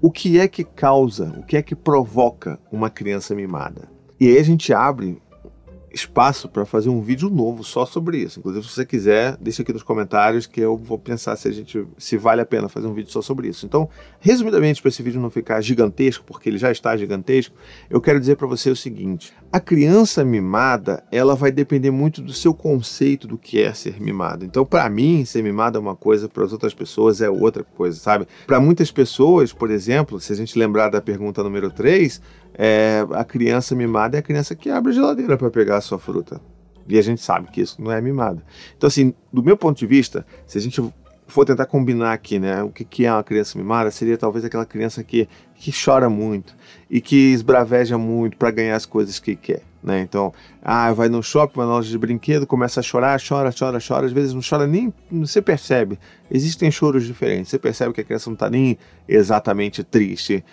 o 0.00 0.10
que 0.10 0.38
é 0.38 0.48
que 0.48 0.64
causa, 0.64 1.32
o 1.38 1.42
que 1.44 1.56
é 1.56 1.62
que 1.62 1.76
provoca 1.76 2.58
uma 2.72 2.90
criança 2.90 3.34
mimada? 3.34 3.88
E 4.18 4.26
aí 4.26 4.38
a 4.38 4.42
gente 4.42 4.72
abre 4.72 5.22
espaço 5.98 6.48
para 6.48 6.64
fazer 6.64 6.88
um 6.88 7.00
vídeo 7.00 7.28
novo 7.28 7.64
só 7.64 7.84
sobre 7.84 8.18
isso. 8.18 8.38
Inclusive, 8.38 8.66
se 8.66 8.74
você 8.74 8.86
quiser, 8.86 9.36
deixa 9.40 9.62
aqui 9.62 9.72
nos 9.72 9.82
comentários 9.82 10.46
que 10.46 10.60
eu 10.60 10.76
vou 10.76 10.98
pensar 10.98 11.36
se 11.36 11.48
a 11.48 11.52
gente 11.52 11.86
se 11.96 12.16
vale 12.16 12.40
a 12.40 12.46
pena 12.46 12.68
fazer 12.68 12.86
um 12.86 12.94
vídeo 12.94 13.10
só 13.10 13.20
sobre 13.20 13.48
isso. 13.48 13.66
Então, 13.66 13.88
resumidamente, 14.20 14.80
para 14.80 14.88
esse 14.88 15.02
vídeo 15.02 15.20
não 15.20 15.30
ficar 15.30 15.60
gigantesco, 15.60 16.24
porque 16.24 16.48
ele 16.48 16.58
já 16.58 16.70
está 16.70 16.96
gigantesco, 16.96 17.54
eu 17.90 18.00
quero 18.00 18.20
dizer 18.20 18.36
para 18.36 18.46
você 18.46 18.70
o 18.70 18.76
seguinte: 18.76 19.32
a 19.52 19.60
criança 19.60 20.24
mimada, 20.24 21.02
ela 21.10 21.34
vai 21.34 21.50
depender 21.50 21.90
muito 21.90 22.22
do 22.22 22.32
seu 22.32 22.54
conceito 22.54 23.26
do 23.26 23.38
que 23.38 23.60
é 23.60 23.72
ser 23.72 24.00
mimado. 24.00 24.44
Então, 24.44 24.64
para 24.64 24.88
mim, 24.88 25.24
ser 25.24 25.42
mimado 25.42 25.78
é 25.78 25.80
uma 25.80 25.96
coisa, 25.96 26.28
para 26.28 26.44
as 26.44 26.52
outras 26.52 26.74
pessoas 26.74 27.20
é 27.20 27.28
outra 27.28 27.64
coisa, 27.64 27.98
sabe? 27.98 28.26
Para 28.46 28.60
muitas 28.60 28.90
pessoas, 28.90 29.52
por 29.52 29.70
exemplo, 29.70 30.20
se 30.20 30.32
a 30.32 30.36
gente 30.36 30.58
lembrar 30.58 30.88
da 30.90 31.00
pergunta 31.00 31.42
número 31.42 31.70
3, 31.70 32.20
é, 32.58 33.06
a 33.12 33.24
criança 33.24 33.76
mimada 33.76 34.16
é 34.16 34.20
a 34.20 34.22
criança 34.22 34.56
que 34.56 34.68
abre 34.68 34.90
a 34.90 34.94
geladeira 34.94 35.38
para 35.38 35.48
pegar 35.48 35.76
a 35.76 35.80
sua 35.80 35.98
fruta. 35.98 36.40
E 36.88 36.98
a 36.98 37.02
gente 37.02 37.20
sabe 37.20 37.50
que 37.52 37.60
isso 37.60 37.80
não 37.80 37.92
é 37.92 38.00
mimado. 38.00 38.42
Então, 38.76 38.88
assim, 38.88 39.14
do 39.32 39.42
meu 39.42 39.56
ponto 39.56 39.78
de 39.78 39.86
vista, 39.86 40.26
se 40.44 40.58
a 40.58 40.60
gente 40.60 40.82
for 41.28 41.44
tentar 41.44 41.66
combinar 41.66 42.12
aqui, 42.12 42.38
né, 42.38 42.62
o 42.62 42.70
que, 42.70 42.84
que 42.84 43.04
é 43.04 43.12
uma 43.12 43.22
criança 43.22 43.56
mimada, 43.58 43.90
seria 43.90 44.16
talvez 44.16 44.44
aquela 44.44 44.66
criança 44.66 45.04
que, 45.04 45.28
que 45.54 45.70
chora 45.72 46.08
muito 46.08 46.56
e 46.90 47.00
que 47.00 47.32
esbraveja 47.32 47.98
muito 47.98 48.36
para 48.36 48.50
ganhar 48.50 48.74
as 48.74 48.86
coisas 48.86 49.18
que 49.18 49.36
quer. 49.36 49.62
Né? 49.82 50.00
Então, 50.00 50.32
ah, 50.62 50.92
vai 50.92 51.08
no 51.08 51.22
shopping, 51.22 51.56
vai 51.56 51.66
na 51.66 51.72
loja 51.72 51.88
de 51.88 51.96
brinquedo, 51.96 52.46
começa 52.46 52.80
a 52.80 52.82
chorar, 52.82 53.20
chora, 53.20 53.50
chora, 53.56 53.78
chora. 53.86 54.06
Às 54.06 54.12
vezes 54.12 54.34
não 54.34 54.40
chora 54.42 54.66
nem. 54.66 54.92
Você 55.10 55.40
percebe. 55.40 55.98
Existem 56.30 56.70
choros 56.70 57.06
diferentes. 57.06 57.50
Você 57.50 57.58
percebe 57.58 57.92
que 57.94 58.00
a 58.00 58.04
criança 58.04 58.28
não 58.28 58.34
está 58.34 58.50
nem 58.50 58.76
exatamente 59.08 59.84
triste 59.84 60.44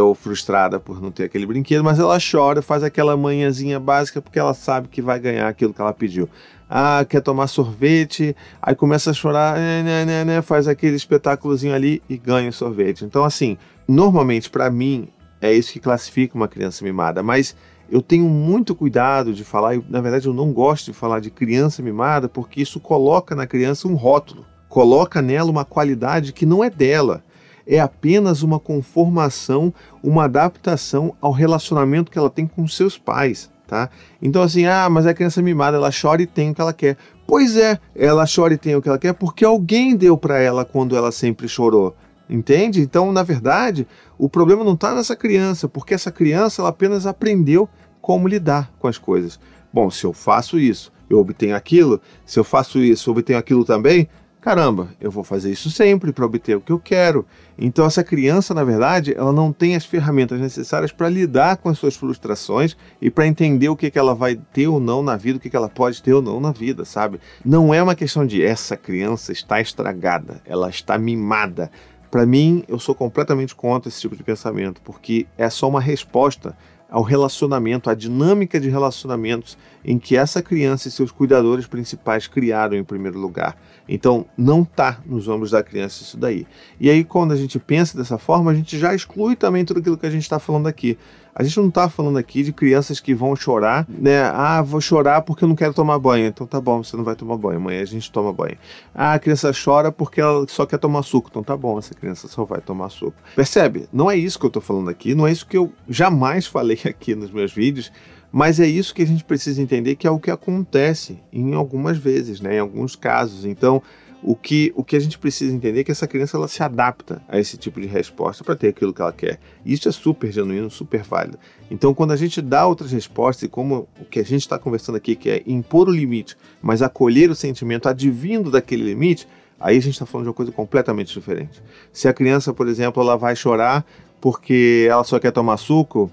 ou 0.00 0.14
frustrada 0.14 0.80
por 0.80 1.00
não 1.00 1.12
ter 1.12 1.24
aquele 1.24 1.46
brinquedo, 1.46 1.84
mas 1.84 1.98
ela 1.98 2.18
chora, 2.18 2.60
faz 2.60 2.82
aquela 2.82 3.16
manhãzinha 3.16 3.78
básica 3.78 4.20
porque 4.20 4.38
ela 4.38 4.52
sabe 4.52 4.88
que 4.88 5.00
vai 5.00 5.18
ganhar 5.20 5.48
aquilo 5.48 5.72
que 5.72 5.80
ela 5.80 5.94
pediu. 5.94 6.28
Ah, 6.74 7.04
quer 7.06 7.20
tomar 7.20 7.48
sorvete, 7.48 8.34
aí 8.62 8.74
começa 8.74 9.10
a 9.10 9.12
chorar, 9.12 9.56
né, 9.58 9.82
né, 9.82 10.04
né, 10.06 10.24
né 10.24 10.40
faz 10.40 10.66
aquele 10.66 10.96
espetáculozinho 10.96 11.74
ali 11.74 12.02
e 12.08 12.16
ganha 12.16 12.48
o 12.48 12.52
sorvete. 12.52 13.04
Então, 13.04 13.24
assim, 13.24 13.58
normalmente 13.86 14.48
para 14.48 14.70
mim 14.70 15.08
é 15.38 15.52
isso 15.52 15.70
que 15.70 15.78
classifica 15.78 16.34
uma 16.34 16.48
criança 16.48 16.82
mimada, 16.82 17.22
mas 17.22 17.54
eu 17.90 18.00
tenho 18.00 18.26
muito 18.26 18.74
cuidado 18.74 19.34
de 19.34 19.44
falar, 19.44 19.74
e 19.74 19.84
na 19.86 20.00
verdade 20.00 20.26
eu 20.26 20.32
não 20.32 20.50
gosto 20.50 20.86
de 20.86 20.92
falar 20.94 21.20
de 21.20 21.30
criança 21.30 21.82
mimada, 21.82 22.26
porque 22.26 22.62
isso 22.62 22.80
coloca 22.80 23.34
na 23.34 23.46
criança 23.46 23.86
um 23.86 23.94
rótulo, 23.94 24.46
coloca 24.66 25.20
nela 25.20 25.50
uma 25.50 25.66
qualidade 25.66 26.32
que 26.32 26.46
não 26.46 26.64
é 26.64 26.70
dela. 26.70 27.22
É 27.66 27.80
apenas 27.80 28.42
uma 28.42 28.58
conformação, 28.58 29.74
uma 30.02 30.24
adaptação 30.24 31.14
ao 31.20 31.32
relacionamento 31.32 32.10
que 32.10 32.16
ela 32.16 32.30
tem 32.30 32.46
com 32.46 32.66
seus 32.66 32.96
pais. 32.96 33.50
Tá? 33.72 33.88
Então, 34.20 34.42
assim, 34.42 34.66
ah, 34.66 34.86
mas 34.90 35.06
a 35.06 35.14
criança 35.14 35.40
mimada, 35.40 35.78
ela 35.78 35.88
chora 35.90 36.20
e 36.20 36.26
tem 36.26 36.50
o 36.50 36.54
que 36.54 36.60
ela 36.60 36.74
quer. 36.74 36.94
Pois 37.26 37.56
é, 37.56 37.78
ela 37.96 38.26
chora 38.26 38.52
e 38.52 38.58
tem 38.58 38.76
o 38.76 38.82
que 38.82 38.88
ela 38.90 38.98
quer 38.98 39.14
porque 39.14 39.46
alguém 39.46 39.96
deu 39.96 40.14
para 40.14 40.38
ela 40.38 40.62
quando 40.62 40.94
ela 40.94 41.10
sempre 41.10 41.48
chorou. 41.48 41.96
Entende? 42.28 42.82
Então, 42.82 43.10
na 43.10 43.22
verdade, 43.22 43.88
o 44.18 44.28
problema 44.28 44.62
não 44.62 44.74
está 44.74 44.94
nessa 44.94 45.16
criança, 45.16 45.68
porque 45.68 45.94
essa 45.94 46.12
criança 46.12 46.60
ela 46.60 46.68
apenas 46.68 47.06
aprendeu 47.06 47.66
como 48.02 48.28
lidar 48.28 48.70
com 48.78 48.88
as 48.88 48.98
coisas. 48.98 49.40
Bom, 49.72 49.90
se 49.90 50.04
eu 50.04 50.12
faço 50.12 50.58
isso, 50.58 50.92
eu 51.08 51.18
obtenho 51.18 51.56
aquilo, 51.56 51.98
se 52.26 52.38
eu 52.38 52.44
faço 52.44 52.78
isso, 52.78 53.08
eu 53.08 53.12
obtenho 53.12 53.38
aquilo 53.38 53.64
também, 53.64 54.06
caramba, 54.42 54.88
eu 55.00 55.08
vou 55.08 55.22
fazer 55.22 55.52
isso 55.52 55.70
sempre 55.70 56.12
para 56.12 56.26
obter 56.26 56.56
o 56.56 56.60
que 56.60 56.72
eu 56.72 56.78
quero. 56.78 57.24
Então 57.56 57.86
essa 57.86 58.02
criança, 58.02 58.52
na 58.52 58.64
verdade, 58.64 59.14
ela 59.16 59.32
não 59.32 59.52
tem 59.52 59.76
as 59.76 59.84
ferramentas 59.84 60.40
necessárias 60.40 60.90
para 60.90 61.08
lidar 61.08 61.58
com 61.58 61.68
as 61.68 61.78
suas 61.78 61.94
frustrações 61.94 62.76
e 63.00 63.08
para 63.08 63.26
entender 63.26 63.68
o 63.68 63.76
que, 63.76 63.88
que 63.88 63.98
ela 63.98 64.16
vai 64.16 64.34
ter 64.34 64.66
ou 64.66 64.80
não 64.80 65.00
na 65.00 65.16
vida, 65.16 65.38
o 65.38 65.40
que, 65.40 65.48
que 65.48 65.56
ela 65.56 65.68
pode 65.68 66.02
ter 66.02 66.12
ou 66.12 66.20
não 66.20 66.40
na 66.40 66.50
vida, 66.50 66.84
sabe? 66.84 67.20
Não 67.44 67.72
é 67.72 67.80
uma 67.80 67.94
questão 67.94 68.26
de 68.26 68.44
essa 68.44 68.76
criança 68.76 69.30
está 69.30 69.60
estragada, 69.60 70.42
ela 70.44 70.68
está 70.68 70.98
mimada. 70.98 71.70
Para 72.10 72.26
mim, 72.26 72.64
eu 72.68 72.80
sou 72.80 72.94
completamente 72.96 73.54
contra 73.54 73.88
esse 73.88 74.00
tipo 74.00 74.16
de 74.16 74.24
pensamento, 74.24 74.82
porque 74.82 75.24
é 75.38 75.48
só 75.48 75.68
uma 75.68 75.80
resposta 75.80 76.54
ao 76.92 77.02
relacionamento, 77.02 77.88
à 77.88 77.94
dinâmica 77.94 78.60
de 78.60 78.68
relacionamentos 78.68 79.56
em 79.82 79.98
que 79.98 80.14
essa 80.14 80.42
criança 80.42 80.88
e 80.88 80.90
seus 80.90 81.10
cuidadores 81.10 81.66
principais 81.66 82.26
criaram 82.26 82.76
em 82.76 82.84
primeiro 82.84 83.18
lugar. 83.18 83.56
Então, 83.88 84.26
não 84.36 84.60
está 84.60 85.00
nos 85.06 85.26
ombros 85.26 85.52
da 85.52 85.62
criança 85.62 86.02
isso 86.02 86.18
daí. 86.18 86.46
E 86.78 86.90
aí, 86.90 87.02
quando 87.02 87.32
a 87.32 87.36
gente 87.36 87.58
pensa 87.58 87.96
dessa 87.96 88.18
forma, 88.18 88.50
a 88.50 88.54
gente 88.54 88.78
já 88.78 88.94
exclui 88.94 89.34
também 89.34 89.64
tudo 89.64 89.80
aquilo 89.80 89.96
que 89.96 90.04
a 90.04 90.10
gente 90.10 90.22
está 90.22 90.38
falando 90.38 90.66
aqui. 90.66 90.98
A 91.34 91.42
gente 91.42 91.58
não 91.58 91.68
está 91.68 91.88
falando 91.88 92.18
aqui 92.18 92.42
de 92.42 92.52
crianças 92.52 93.00
que 93.00 93.14
vão 93.14 93.34
chorar, 93.34 93.86
né? 93.88 94.22
Ah, 94.22 94.60
vou 94.60 94.82
chorar 94.82 95.22
porque 95.22 95.44
eu 95.44 95.48
não 95.48 95.56
quero 95.56 95.72
tomar 95.72 95.98
banho. 95.98 96.26
Então 96.26 96.46
tá 96.46 96.60
bom, 96.60 96.84
você 96.84 96.94
não 96.94 97.04
vai 97.04 97.16
tomar 97.16 97.38
banho. 97.38 97.56
Amanhã 97.56 97.80
a 97.80 97.86
gente 97.86 98.12
toma 98.12 98.32
banho. 98.32 98.58
Ah, 98.94 99.14
a 99.14 99.18
criança 99.18 99.50
chora 99.52 99.90
porque 99.90 100.20
ela 100.20 100.46
só 100.48 100.66
quer 100.66 100.78
tomar 100.78 101.02
suco. 101.02 101.28
Então 101.30 101.42
tá 101.42 101.56
bom, 101.56 101.78
essa 101.78 101.94
criança 101.94 102.28
só 102.28 102.44
vai 102.44 102.60
tomar 102.60 102.90
suco. 102.90 103.16
Percebe? 103.34 103.88
Não 103.90 104.10
é 104.10 104.16
isso 104.16 104.38
que 104.38 104.44
eu 104.44 104.48
estou 104.48 104.62
falando 104.62 104.90
aqui, 104.90 105.14
não 105.14 105.26
é 105.26 105.32
isso 105.32 105.46
que 105.46 105.56
eu 105.56 105.72
jamais 105.88 106.46
falei 106.46 106.78
aqui 106.84 107.14
nos 107.14 107.30
meus 107.30 107.52
vídeos. 107.52 107.90
Mas 108.30 108.58
é 108.58 108.66
isso 108.66 108.94
que 108.94 109.02
a 109.02 109.06
gente 109.06 109.24
precisa 109.24 109.60
entender 109.60 109.94
que 109.94 110.06
é 110.06 110.10
o 110.10 110.18
que 110.18 110.30
acontece 110.30 111.18
em 111.30 111.54
algumas 111.54 111.98
vezes, 111.98 112.40
né? 112.40 112.56
em 112.56 112.60
alguns 112.60 112.96
casos. 112.96 113.44
Então, 113.44 113.82
o 114.22 114.36
que, 114.36 114.72
o 114.76 114.84
que 114.84 114.94
a 114.94 115.00
gente 115.00 115.18
precisa 115.18 115.52
entender 115.52 115.80
é 115.80 115.84
que 115.84 115.90
essa 115.90 116.06
criança 116.06 116.36
ela 116.36 116.46
se 116.46 116.62
adapta 116.62 117.20
a 117.28 117.40
esse 117.40 117.56
tipo 117.56 117.80
de 117.80 117.88
resposta 117.88 118.44
para 118.44 118.54
ter 118.54 118.68
aquilo 118.68 118.94
que 118.94 119.02
ela 119.02 119.12
quer. 119.12 119.40
E 119.64 119.72
isso 119.72 119.88
é 119.88 119.92
super 119.92 120.30
genuíno, 120.30 120.70
super 120.70 121.02
válido. 121.02 121.38
Então, 121.70 121.92
quando 121.92 122.12
a 122.12 122.16
gente 122.16 122.40
dá 122.40 122.66
outras 122.66 122.92
respostas, 122.92 123.42
e 123.42 123.48
como 123.48 123.88
o 124.00 124.04
que 124.04 124.20
a 124.20 124.24
gente 124.24 124.42
está 124.42 124.58
conversando 124.58 124.96
aqui, 124.96 125.16
que 125.16 125.28
é 125.28 125.42
impor 125.44 125.88
o 125.88 125.92
limite, 125.92 126.36
mas 126.60 126.82
acolher 126.82 127.30
o 127.30 127.34
sentimento 127.34 127.88
advindo 127.88 128.50
daquele 128.50 128.84
limite, 128.84 129.26
aí 129.58 129.76
a 129.76 129.80
gente 129.80 129.94
está 129.94 130.06
falando 130.06 130.26
de 130.26 130.28
uma 130.28 130.34
coisa 130.34 130.52
completamente 130.52 131.12
diferente. 131.12 131.60
Se 131.92 132.06
a 132.06 132.12
criança, 132.12 132.54
por 132.54 132.68
exemplo, 132.68 133.02
ela 133.02 133.16
vai 133.16 133.34
chorar 133.34 133.84
porque 134.20 134.86
ela 134.88 135.02
só 135.02 135.18
quer 135.18 135.32
tomar 135.32 135.56
suco, 135.56 136.08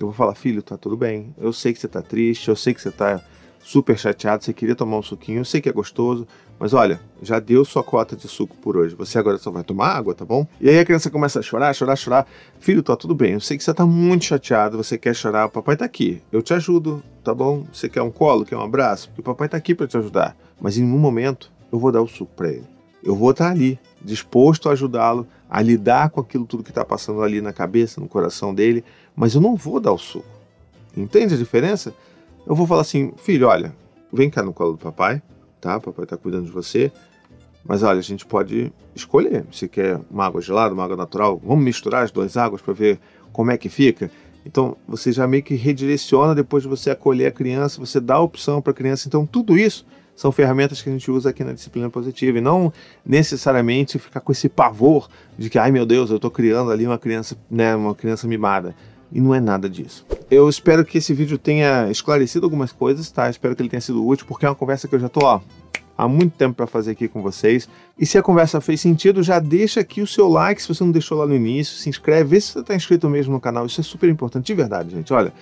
eu 0.00 0.06
vou 0.06 0.12
falar, 0.12 0.34
filho, 0.34 0.60
tá 0.60 0.76
tudo 0.76 0.96
bem. 0.96 1.32
Eu 1.38 1.52
sei 1.52 1.72
que 1.72 1.78
você 1.78 1.86
tá 1.86 2.02
triste, 2.02 2.48
eu 2.48 2.56
sei 2.56 2.74
que 2.74 2.82
você 2.82 2.90
tá 2.90 3.22
super 3.64 3.98
chateado, 3.98 4.44
você 4.44 4.52
queria 4.52 4.76
tomar 4.76 4.98
um 4.98 5.02
suquinho, 5.02 5.38
eu 5.38 5.44
sei 5.44 5.58
que 5.58 5.70
é 5.70 5.72
gostoso, 5.72 6.28
mas 6.60 6.74
olha, 6.74 7.00
já 7.22 7.40
deu 7.40 7.64
sua 7.64 7.82
cota 7.82 8.14
de 8.14 8.28
suco 8.28 8.54
por 8.58 8.76
hoje. 8.76 8.94
Você 8.94 9.18
agora 9.18 9.38
só 9.38 9.50
vai 9.50 9.64
tomar 9.64 9.88
água, 9.88 10.14
tá 10.14 10.24
bom? 10.24 10.46
E 10.60 10.68
aí 10.68 10.78
a 10.78 10.84
criança 10.84 11.10
começa 11.10 11.40
a 11.40 11.42
chorar, 11.42 11.74
chorar, 11.74 11.96
chorar. 11.96 12.26
Filho, 12.60 12.82
tá 12.82 12.94
tudo 12.94 13.14
bem. 13.14 13.32
Eu 13.32 13.40
sei 13.40 13.56
que 13.56 13.64
você 13.64 13.72
tá 13.72 13.86
muito 13.86 14.26
chateado, 14.26 14.76
você 14.76 14.98
quer 14.98 15.14
chorar, 15.14 15.46
o 15.46 15.50
papai 15.50 15.76
tá 15.76 15.84
aqui. 15.84 16.22
Eu 16.30 16.42
te 16.42 16.52
ajudo, 16.52 17.02
tá 17.24 17.34
bom? 17.34 17.66
Você 17.72 17.88
quer 17.88 18.02
um 18.02 18.10
colo, 18.10 18.44
quer 18.44 18.56
um 18.56 18.62
abraço? 18.62 19.08
Porque 19.08 19.22
o 19.22 19.24
papai 19.24 19.48
tá 19.48 19.56
aqui 19.56 19.74
para 19.74 19.86
te 19.86 19.96
ajudar. 19.96 20.36
Mas 20.60 20.76
em 20.76 20.84
um 20.84 20.98
momento 20.98 21.50
eu 21.72 21.78
vou 21.78 21.90
dar 21.90 22.02
o 22.02 22.06
suco 22.06 22.32
para 22.36 22.50
ele. 22.50 22.66
Eu 23.02 23.16
vou 23.16 23.30
estar 23.30 23.46
tá 23.46 23.50
ali, 23.50 23.78
disposto 24.00 24.68
a 24.68 24.72
ajudá-lo 24.72 25.26
a 25.50 25.60
lidar 25.60 26.10
com 26.10 26.20
aquilo 26.20 26.46
tudo 26.46 26.62
que 26.62 26.70
está 26.70 26.84
passando 26.84 27.22
ali 27.22 27.40
na 27.40 27.52
cabeça, 27.52 28.00
no 28.00 28.08
coração 28.08 28.54
dele, 28.54 28.84
mas 29.14 29.34
eu 29.34 29.40
não 29.40 29.56
vou 29.56 29.80
dar 29.80 29.92
o 29.92 29.98
suco. 29.98 30.26
Entende 30.96 31.34
a 31.34 31.36
diferença? 31.36 31.92
Eu 32.46 32.54
vou 32.54 32.66
falar 32.66 32.82
assim, 32.82 33.12
filho, 33.16 33.48
olha, 33.48 33.74
vem 34.12 34.28
cá 34.28 34.42
no 34.42 34.52
colo 34.52 34.72
do 34.72 34.78
papai, 34.78 35.22
tá? 35.60 35.80
Papai 35.80 36.04
tá 36.04 36.16
cuidando 36.16 36.44
de 36.44 36.50
você. 36.50 36.92
Mas 37.64 37.82
olha, 37.82 37.98
a 37.98 38.02
gente 38.02 38.26
pode 38.26 38.70
escolher 38.94 39.46
se 39.50 39.66
quer 39.66 39.98
uma 40.10 40.26
água 40.26 40.42
gelada, 40.42 40.74
uma 40.74 40.84
água 40.84 40.96
natural. 40.96 41.40
Vamos 41.42 41.64
misturar 41.64 42.04
as 42.04 42.10
duas 42.10 42.36
águas 42.36 42.60
para 42.60 42.74
ver 42.74 43.00
como 43.32 43.50
é 43.50 43.56
que 43.56 43.70
fica. 43.70 44.10
Então 44.44 44.76
você 44.86 45.10
já 45.10 45.26
meio 45.26 45.42
que 45.42 45.54
redireciona 45.54 46.34
depois 46.34 46.62
de 46.62 46.68
você 46.68 46.90
acolher 46.90 47.26
a 47.28 47.32
criança, 47.32 47.80
você 47.80 47.98
dá 47.98 48.16
a 48.16 48.20
opção 48.20 48.60
para 48.60 48.72
a 48.72 48.74
criança. 48.74 49.08
Então 49.08 49.24
tudo 49.24 49.56
isso 49.56 49.86
são 50.14 50.30
ferramentas 50.30 50.82
que 50.82 50.90
a 50.90 50.92
gente 50.92 51.10
usa 51.10 51.30
aqui 51.30 51.42
na 51.42 51.54
disciplina 51.54 51.88
positiva 51.88 52.36
e 52.36 52.40
não 52.42 52.70
necessariamente 53.04 53.98
ficar 53.98 54.20
com 54.20 54.30
esse 54.30 54.50
pavor 54.50 55.08
de 55.38 55.48
que, 55.48 55.58
ai 55.58 55.72
meu 55.72 55.86
Deus, 55.86 56.10
eu 56.10 56.16
estou 56.16 56.30
criando 56.30 56.70
ali 56.70 56.86
uma 56.86 56.98
criança, 56.98 57.36
né, 57.50 57.74
uma 57.74 57.94
criança 57.94 58.28
mimada. 58.28 58.76
E 59.14 59.20
não 59.20 59.32
é 59.32 59.38
nada 59.38 59.70
disso. 59.70 60.04
Eu 60.28 60.48
espero 60.48 60.84
que 60.84 60.98
esse 60.98 61.14
vídeo 61.14 61.38
tenha 61.38 61.88
esclarecido 61.88 62.44
algumas 62.44 62.72
coisas, 62.72 63.08
tá? 63.12 63.30
Espero 63.30 63.54
que 63.54 63.62
ele 63.62 63.68
tenha 63.68 63.80
sido 63.80 64.04
útil, 64.04 64.26
porque 64.26 64.44
é 64.44 64.48
uma 64.48 64.56
conversa 64.56 64.88
que 64.88 64.94
eu 64.96 64.98
já 64.98 65.08
tô, 65.08 65.20
ó, 65.24 65.40
há 65.96 66.08
muito 66.08 66.36
tempo 66.36 66.56
para 66.56 66.66
fazer 66.66 66.90
aqui 66.90 67.06
com 67.06 67.22
vocês. 67.22 67.68
E 67.96 68.04
se 68.04 68.18
a 68.18 68.22
conversa 68.22 68.60
fez 68.60 68.80
sentido, 68.80 69.22
já 69.22 69.38
deixa 69.38 69.78
aqui 69.78 70.02
o 70.02 70.06
seu 70.06 70.28
like 70.28 70.60
se 70.60 70.66
você 70.66 70.82
não 70.82 70.90
deixou 70.90 71.16
lá 71.16 71.26
no 71.26 71.34
início, 71.34 71.76
se 71.76 71.88
inscreve, 71.88 72.30
vê 72.30 72.40
se 72.40 72.52
você 72.52 72.58
está 72.58 72.74
inscrito 72.74 73.08
mesmo 73.08 73.32
no 73.32 73.40
canal. 73.40 73.64
Isso 73.66 73.80
é 73.80 73.84
super 73.84 74.10
importante, 74.10 74.46
de 74.46 74.54
verdade, 74.54 74.90
gente. 74.90 75.12
Olha, 75.12 75.32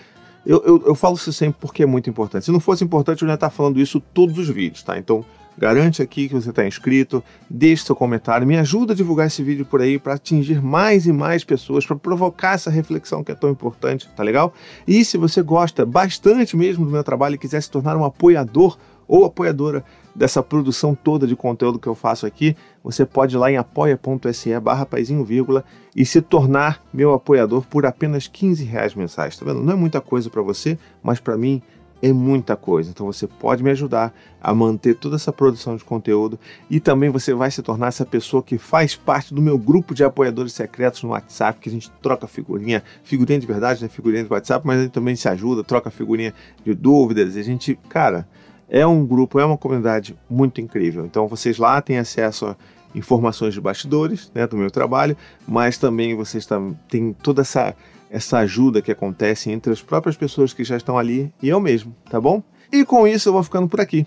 eu, 0.45 0.63
eu, 0.67 0.83
eu, 0.89 0.95
falo 0.95 1.15
isso 1.15 1.33
sempre 1.33 1.57
porque 1.59 1.83
é 1.83 1.87
muito 1.87 2.11
importante. 2.11 2.45
Se 2.45 2.53
não 2.53 2.61
fosse 2.61 2.85
importante, 2.85 3.23
eu 3.23 3.29
já 3.29 3.35
estar 3.35 3.49
falando 3.49 3.81
isso 3.81 4.01
todos 4.13 4.37
os 4.39 4.49
vídeos, 4.49 4.83
tá? 4.83 4.99
Então, 4.99 5.25
garante 5.57 6.03
aqui 6.03 6.29
que 6.29 6.35
você 6.35 6.51
está 6.51 6.67
inscrito, 6.67 7.23
deixe 7.49 7.85
seu 7.85 7.95
comentário, 7.95 8.47
me 8.47 8.57
ajuda 8.59 8.93
a 8.93 8.97
divulgar 8.97 9.27
esse 9.27 9.43
vídeo 9.43 9.65
por 9.65 9.81
aí 9.81 9.99
para 9.99 10.15
atingir 10.15 10.63
mais 10.63 11.07
e 11.07 11.13
mais 11.13 11.45
pessoas, 11.45 11.87
para 11.87 11.97
provocar 11.97 12.55
essa 12.55 12.71
reflexão 12.71 13.23
que 13.23 13.33
é 13.33 13.35
tão 13.35 13.51
importante, 13.51 14.09
tá 14.17 14.23
legal? 14.23 14.53
E 14.87 15.05
se 15.05 15.17
você 15.17 15.43
gosta 15.43 15.85
bastante 15.85 16.57
mesmo 16.57 16.85
do 16.85 16.91
meu 16.91 17.05
trabalho 17.05 17.35
e 17.35 17.39
quiser 17.39 17.63
se 17.63 17.71
tornar 17.71 17.97
um 17.97 18.05
apoiador 18.05 18.77
ou 19.07 19.25
apoiadora 19.25 19.85
dessa 20.15 20.43
produção 20.43 20.95
toda 20.95 21.27
de 21.27 21.35
conteúdo 21.35 21.79
que 21.79 21.87
eu 21.87 21.95
faço 21.95 22.27
aqui, 22.27 22.57
você 22.83 23.05
pode 23.05 23.35
ir 23.35 23.39
lá 23.39 23.51
em 23.51 23.57
apoia.se 23.57 24.59
barra 24.61 24.87
vírgula 25.25 25.65
e 25.95 26.05
se 26.05 26.21
tornar 26.21 26.83
meu 26.93 27.13
apoiador 27.13 27.65
por 27.69 27.87
apenas 27.87 28.27
15 28.27 28.65
reais 28.65 28.95
mensais, 28.95 29.37
tá 29.37 29.45
vendo? 29.45 29.63
Não 29.63 29.73
é 29.73 29.77
muita 29.77 30.01
coisa 30.01 30.31
para 30.31 30.43
você, 30.43 30.79
mas 31.03 31.21
para 31.21 31.37
mim 31.37 31.63
é 32.03 32.13
muita 32.13 32.57
coisa. 32.57 32.91
Então 32.91 33.07
você 33.07 33.29
pode 33.29 33.63
me 33.63 33.71
ajudar 33.71 34.13
a 34.41 34.53
manter 34.53 34.97
toda 34.97 35.15
essa 35.15 35.33
produção 35.33 35.77
de 35.77 35.85
conteúdo 35.85 36.39
e 36.69 36.81
também 36.81 37.09
você 37.09 37.33
vai 37.33 37.49
se 37.51 37.63
tornar 37.63 37.87
essa 37.87 38.05
pessoa 38.05 38.43
que 38.43 38.59
faz 38.59 38.97
parte 38.97 39.33
do 39.33 39.41
meu 39.41 39.57
grupo 39.57 39.95
de 39.95 40.03
apoiadores 40.03 40.53
secretos 40.53 41.05
no 41.05 41.11
WhatsApp, 41.11 41.61
que 41.61 41.69
a 41.69 41.73
gente 41.73 41.89
troca 42.03 42.27
figurinha, 42.27 42.83
figurinha 43.05 43.39
de 43.39 43.47
verdade, 43.47 43.83
né? 43.83 43.89
Figurinha 43.89 44.25
de 44.25 44.33
WhatsApp, 44.33 44.67
mas 44.67 44.81
a 44.81 44.83
gente 44.83 44.93
também 44.93 45.15
se 45.15 45.29
ajuda, 45.29 45.63
troca 45.63 45.91
figurinha 45.91 46.35
de 46.65 46.75
dúvidas, 46.75 47.37
e 47.37 47.39
a 47.39 47.45
gente, 47.45 47.79
cara, 47.89 48.27
é 48.69 48.85
um 48.85 49.07
grupo, 49.07 49.39
é 49.39 49.45
uma 49.45 49.57
comunidade 49.57 50.17
muito 50.29 50.61
incrível. 50.61 51.07
Então 51.07 51.29
vocês 51.29 51.59
lá 51.59 51.81
têm 51.81 51.99
acesso 51.99 52.47
a 52.47 52.57
informações 52.95 53.55
de 53.55 53.61
bastidores 53.61 54.31
né, 54.35 54.47
do 54.47 54.57
meu 54.57 54.71
trabalho, 54.71 55.17
mas 55.47 55.79
também 55.79 56.15
vocês 56.15 56.47
têm 56.89 57.13
toda 57.23 57.43
essa, 57.43 57.75
essa 58.13 58.39
ajuda 58.39 58.83
que 58.83 58.93
acontece 58.93 59.51
entre 59.51 59.73
as 59.73 59.81
próprias 59.81 60.17
pessoas 60.17 60.53
que 60.53 60.63
já 60.63 60.77
estão 60.77 60.99
ali 60.99 61.33
e 61.43 61.49
eu 61.49 61.59
mesmo, 61.59 61.97
tá 62.11 62.21
bom? 62.21 62.43
E 62.71 62.85
com 62.85 63.09
isso 63.09 63.31
eu 63.31 63.33
vou 63.33 63.43
ficando 63.43 63.69
por 63.69 63.81
aqui. 63.81 64.07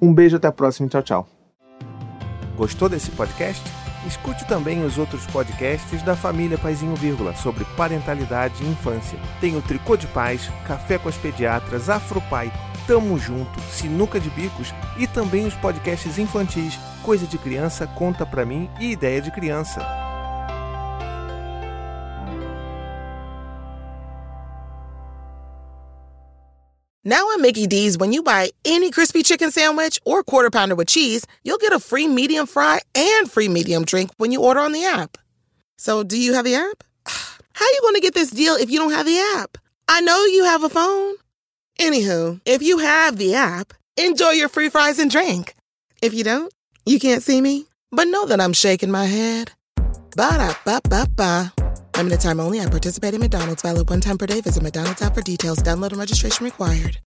Um 0.00 0.12
beijo, 0.12 0.36
até 0.36 0.48
a 0.48 0.52
próxima, 0.52 0.88
tchau, 0.88 1.02
tchau. 1.02 1.28
Gostou 2.56 2.88
desse 2.88 3.12
podcast? 3.12 3.62
Escute 4.04 4.44
também 4.48 4.84
os 4.84 4.98
outros 4.98 5.24
podcasts 5.28 6.02
da 6.02 6.16
família 6.16 6.58
Paizinho 6.58 6.96
Vírgula 6.96 7.32
sobre 7.36 7.64
parentalidade 7.76 8.54
e 8.60 8.66
infância. 8.66 9.16
Tem 9.40 9.56
o 9.56 9.62
Tricô 9.62 9.96
de 9.96 10.08
Paz, 10.08 10.50
Café 10.66 10.98
com 10.98 11.08
as 11.08 11.16
Pediatras, 11.16 11.88
Afropai, 11.88 12.52
Tamo 12.88 13.16
Junto, 13.16 13.60
Sinuca 13.70 14.18
de 14.18 14.28
Bicos 14.30 14.74
e 14.98 15.06
também 15.06 15.46
os 15.46 15.54
podcasts 15.54 16.18
infantis 16.18 16.76
Coisa 17.04 17.26
de 17.26 17.38
Criança, 17.38 17.86
Conta 17.86 18.26
Pra 18.26 18.44
Mim 18.44 18.68
e 18.80 18.90
Ideia 18.90 19.22
de 19.22 19.30
Criança. 19.30 20.01
Now 27.04 27.32
at 27.32 27.40
Mickey 27.40 27.66
D's, 27.66 27.98
when 27.98 28.12
you 28.12 28.22
buy 28.22 28.50
any 28.64 28.92
crispy 28.92 29.24
chicken 29.24 29.50
sandwich 29.50 30.00
or 30.04 30.22
quarter 30.22 30.50
pounder 30.50 30.76
with 30.76 30.86
cheese, 30.86 31.26
you'll 31.42 31.58
get 31.58 31.72
a 31.72 31.80
free 31.80 32.06
medium 32.06 32.46
fry 32.46 32.80
and 32.94 33.28
free 33.30 33.48
medium 33.48 33.84
drink 33.84 34.10
when 34.18 34.30
you 34.30 34.40
order 34.40 34.60
on 34.60 34.70
the 34.70 34.84
app. 34.84 35.18
So, 35.76 36.04
do 36.04 36.16
you 36.16 36.34
have 36.34 36.44
the 36.44 36.54
app? 36.54 36.84
How 37.06 37.64
are 37.64 37.72
you 37.72 37.80
going 37.82 37.94
to 37.96 38.00
get 38.00 38.14
this 38.14 38.30
deal 38.30 38.54
if 38.54 38.70
you 38.70 38.78
don't 38.78 38.92
have 38.92 39.06
the 39.06 39.18
app? 39.36 39.58
I 39.88 40.00
know 40.00 40.24
you 40.26 40.44
have 40.44 40.62
a 40.62 40.68
phone. 40.68 41.16
Anywho, 41.80 42.40
if 42.46 42.62
you 42.62 42.78
have 42.78 43.16
the 43.16 43.34
app, 43.34 43.74
enjoy 43.96 44.30
your 44.30 44.48
free 44.48 44.68
fries 44.68 45.00
and 45.00 45.10
drink. 45.10 45.56
If 46.00 46.14
you 46.14 46.22
don't, 46.22 46.52
you 46.86 47.00
can't 47.00 47.22
see 47.22 47.40
me, 47.40 47.66
but 47.90 48.06
know 48.06 48.26
that 48.26 48.40
I'm 48.40 48.52
shaking 48.52 48.92
my 48.92 49.06
head. 49.06 49.50
Ba 50.14 50.38
da 50.38 50.54
ba 50.64 50.80
ba 50.88 51.06
ba. 51.16 51.61
Limited 52.02 52.18
time 52.18 52.40
only 52.40 52.58
at 52.58 52.68
participating 52.68 53.20
McDonald's. 53.20 53.62
Valid 53.62 53.88
one 53.88 54.00
time 54.00 54.18
per 54.18 54.26
day. 54.26 54.40
Visit 54.40 54.60
McDonald's 54.60 55.02
app 55.02 55.14
for 55.14 55.22
details. 55.22 55.58
Download 55.58 55.90
and 55.90 55.98
registration 55.98 56.44
required. 56.44 56.98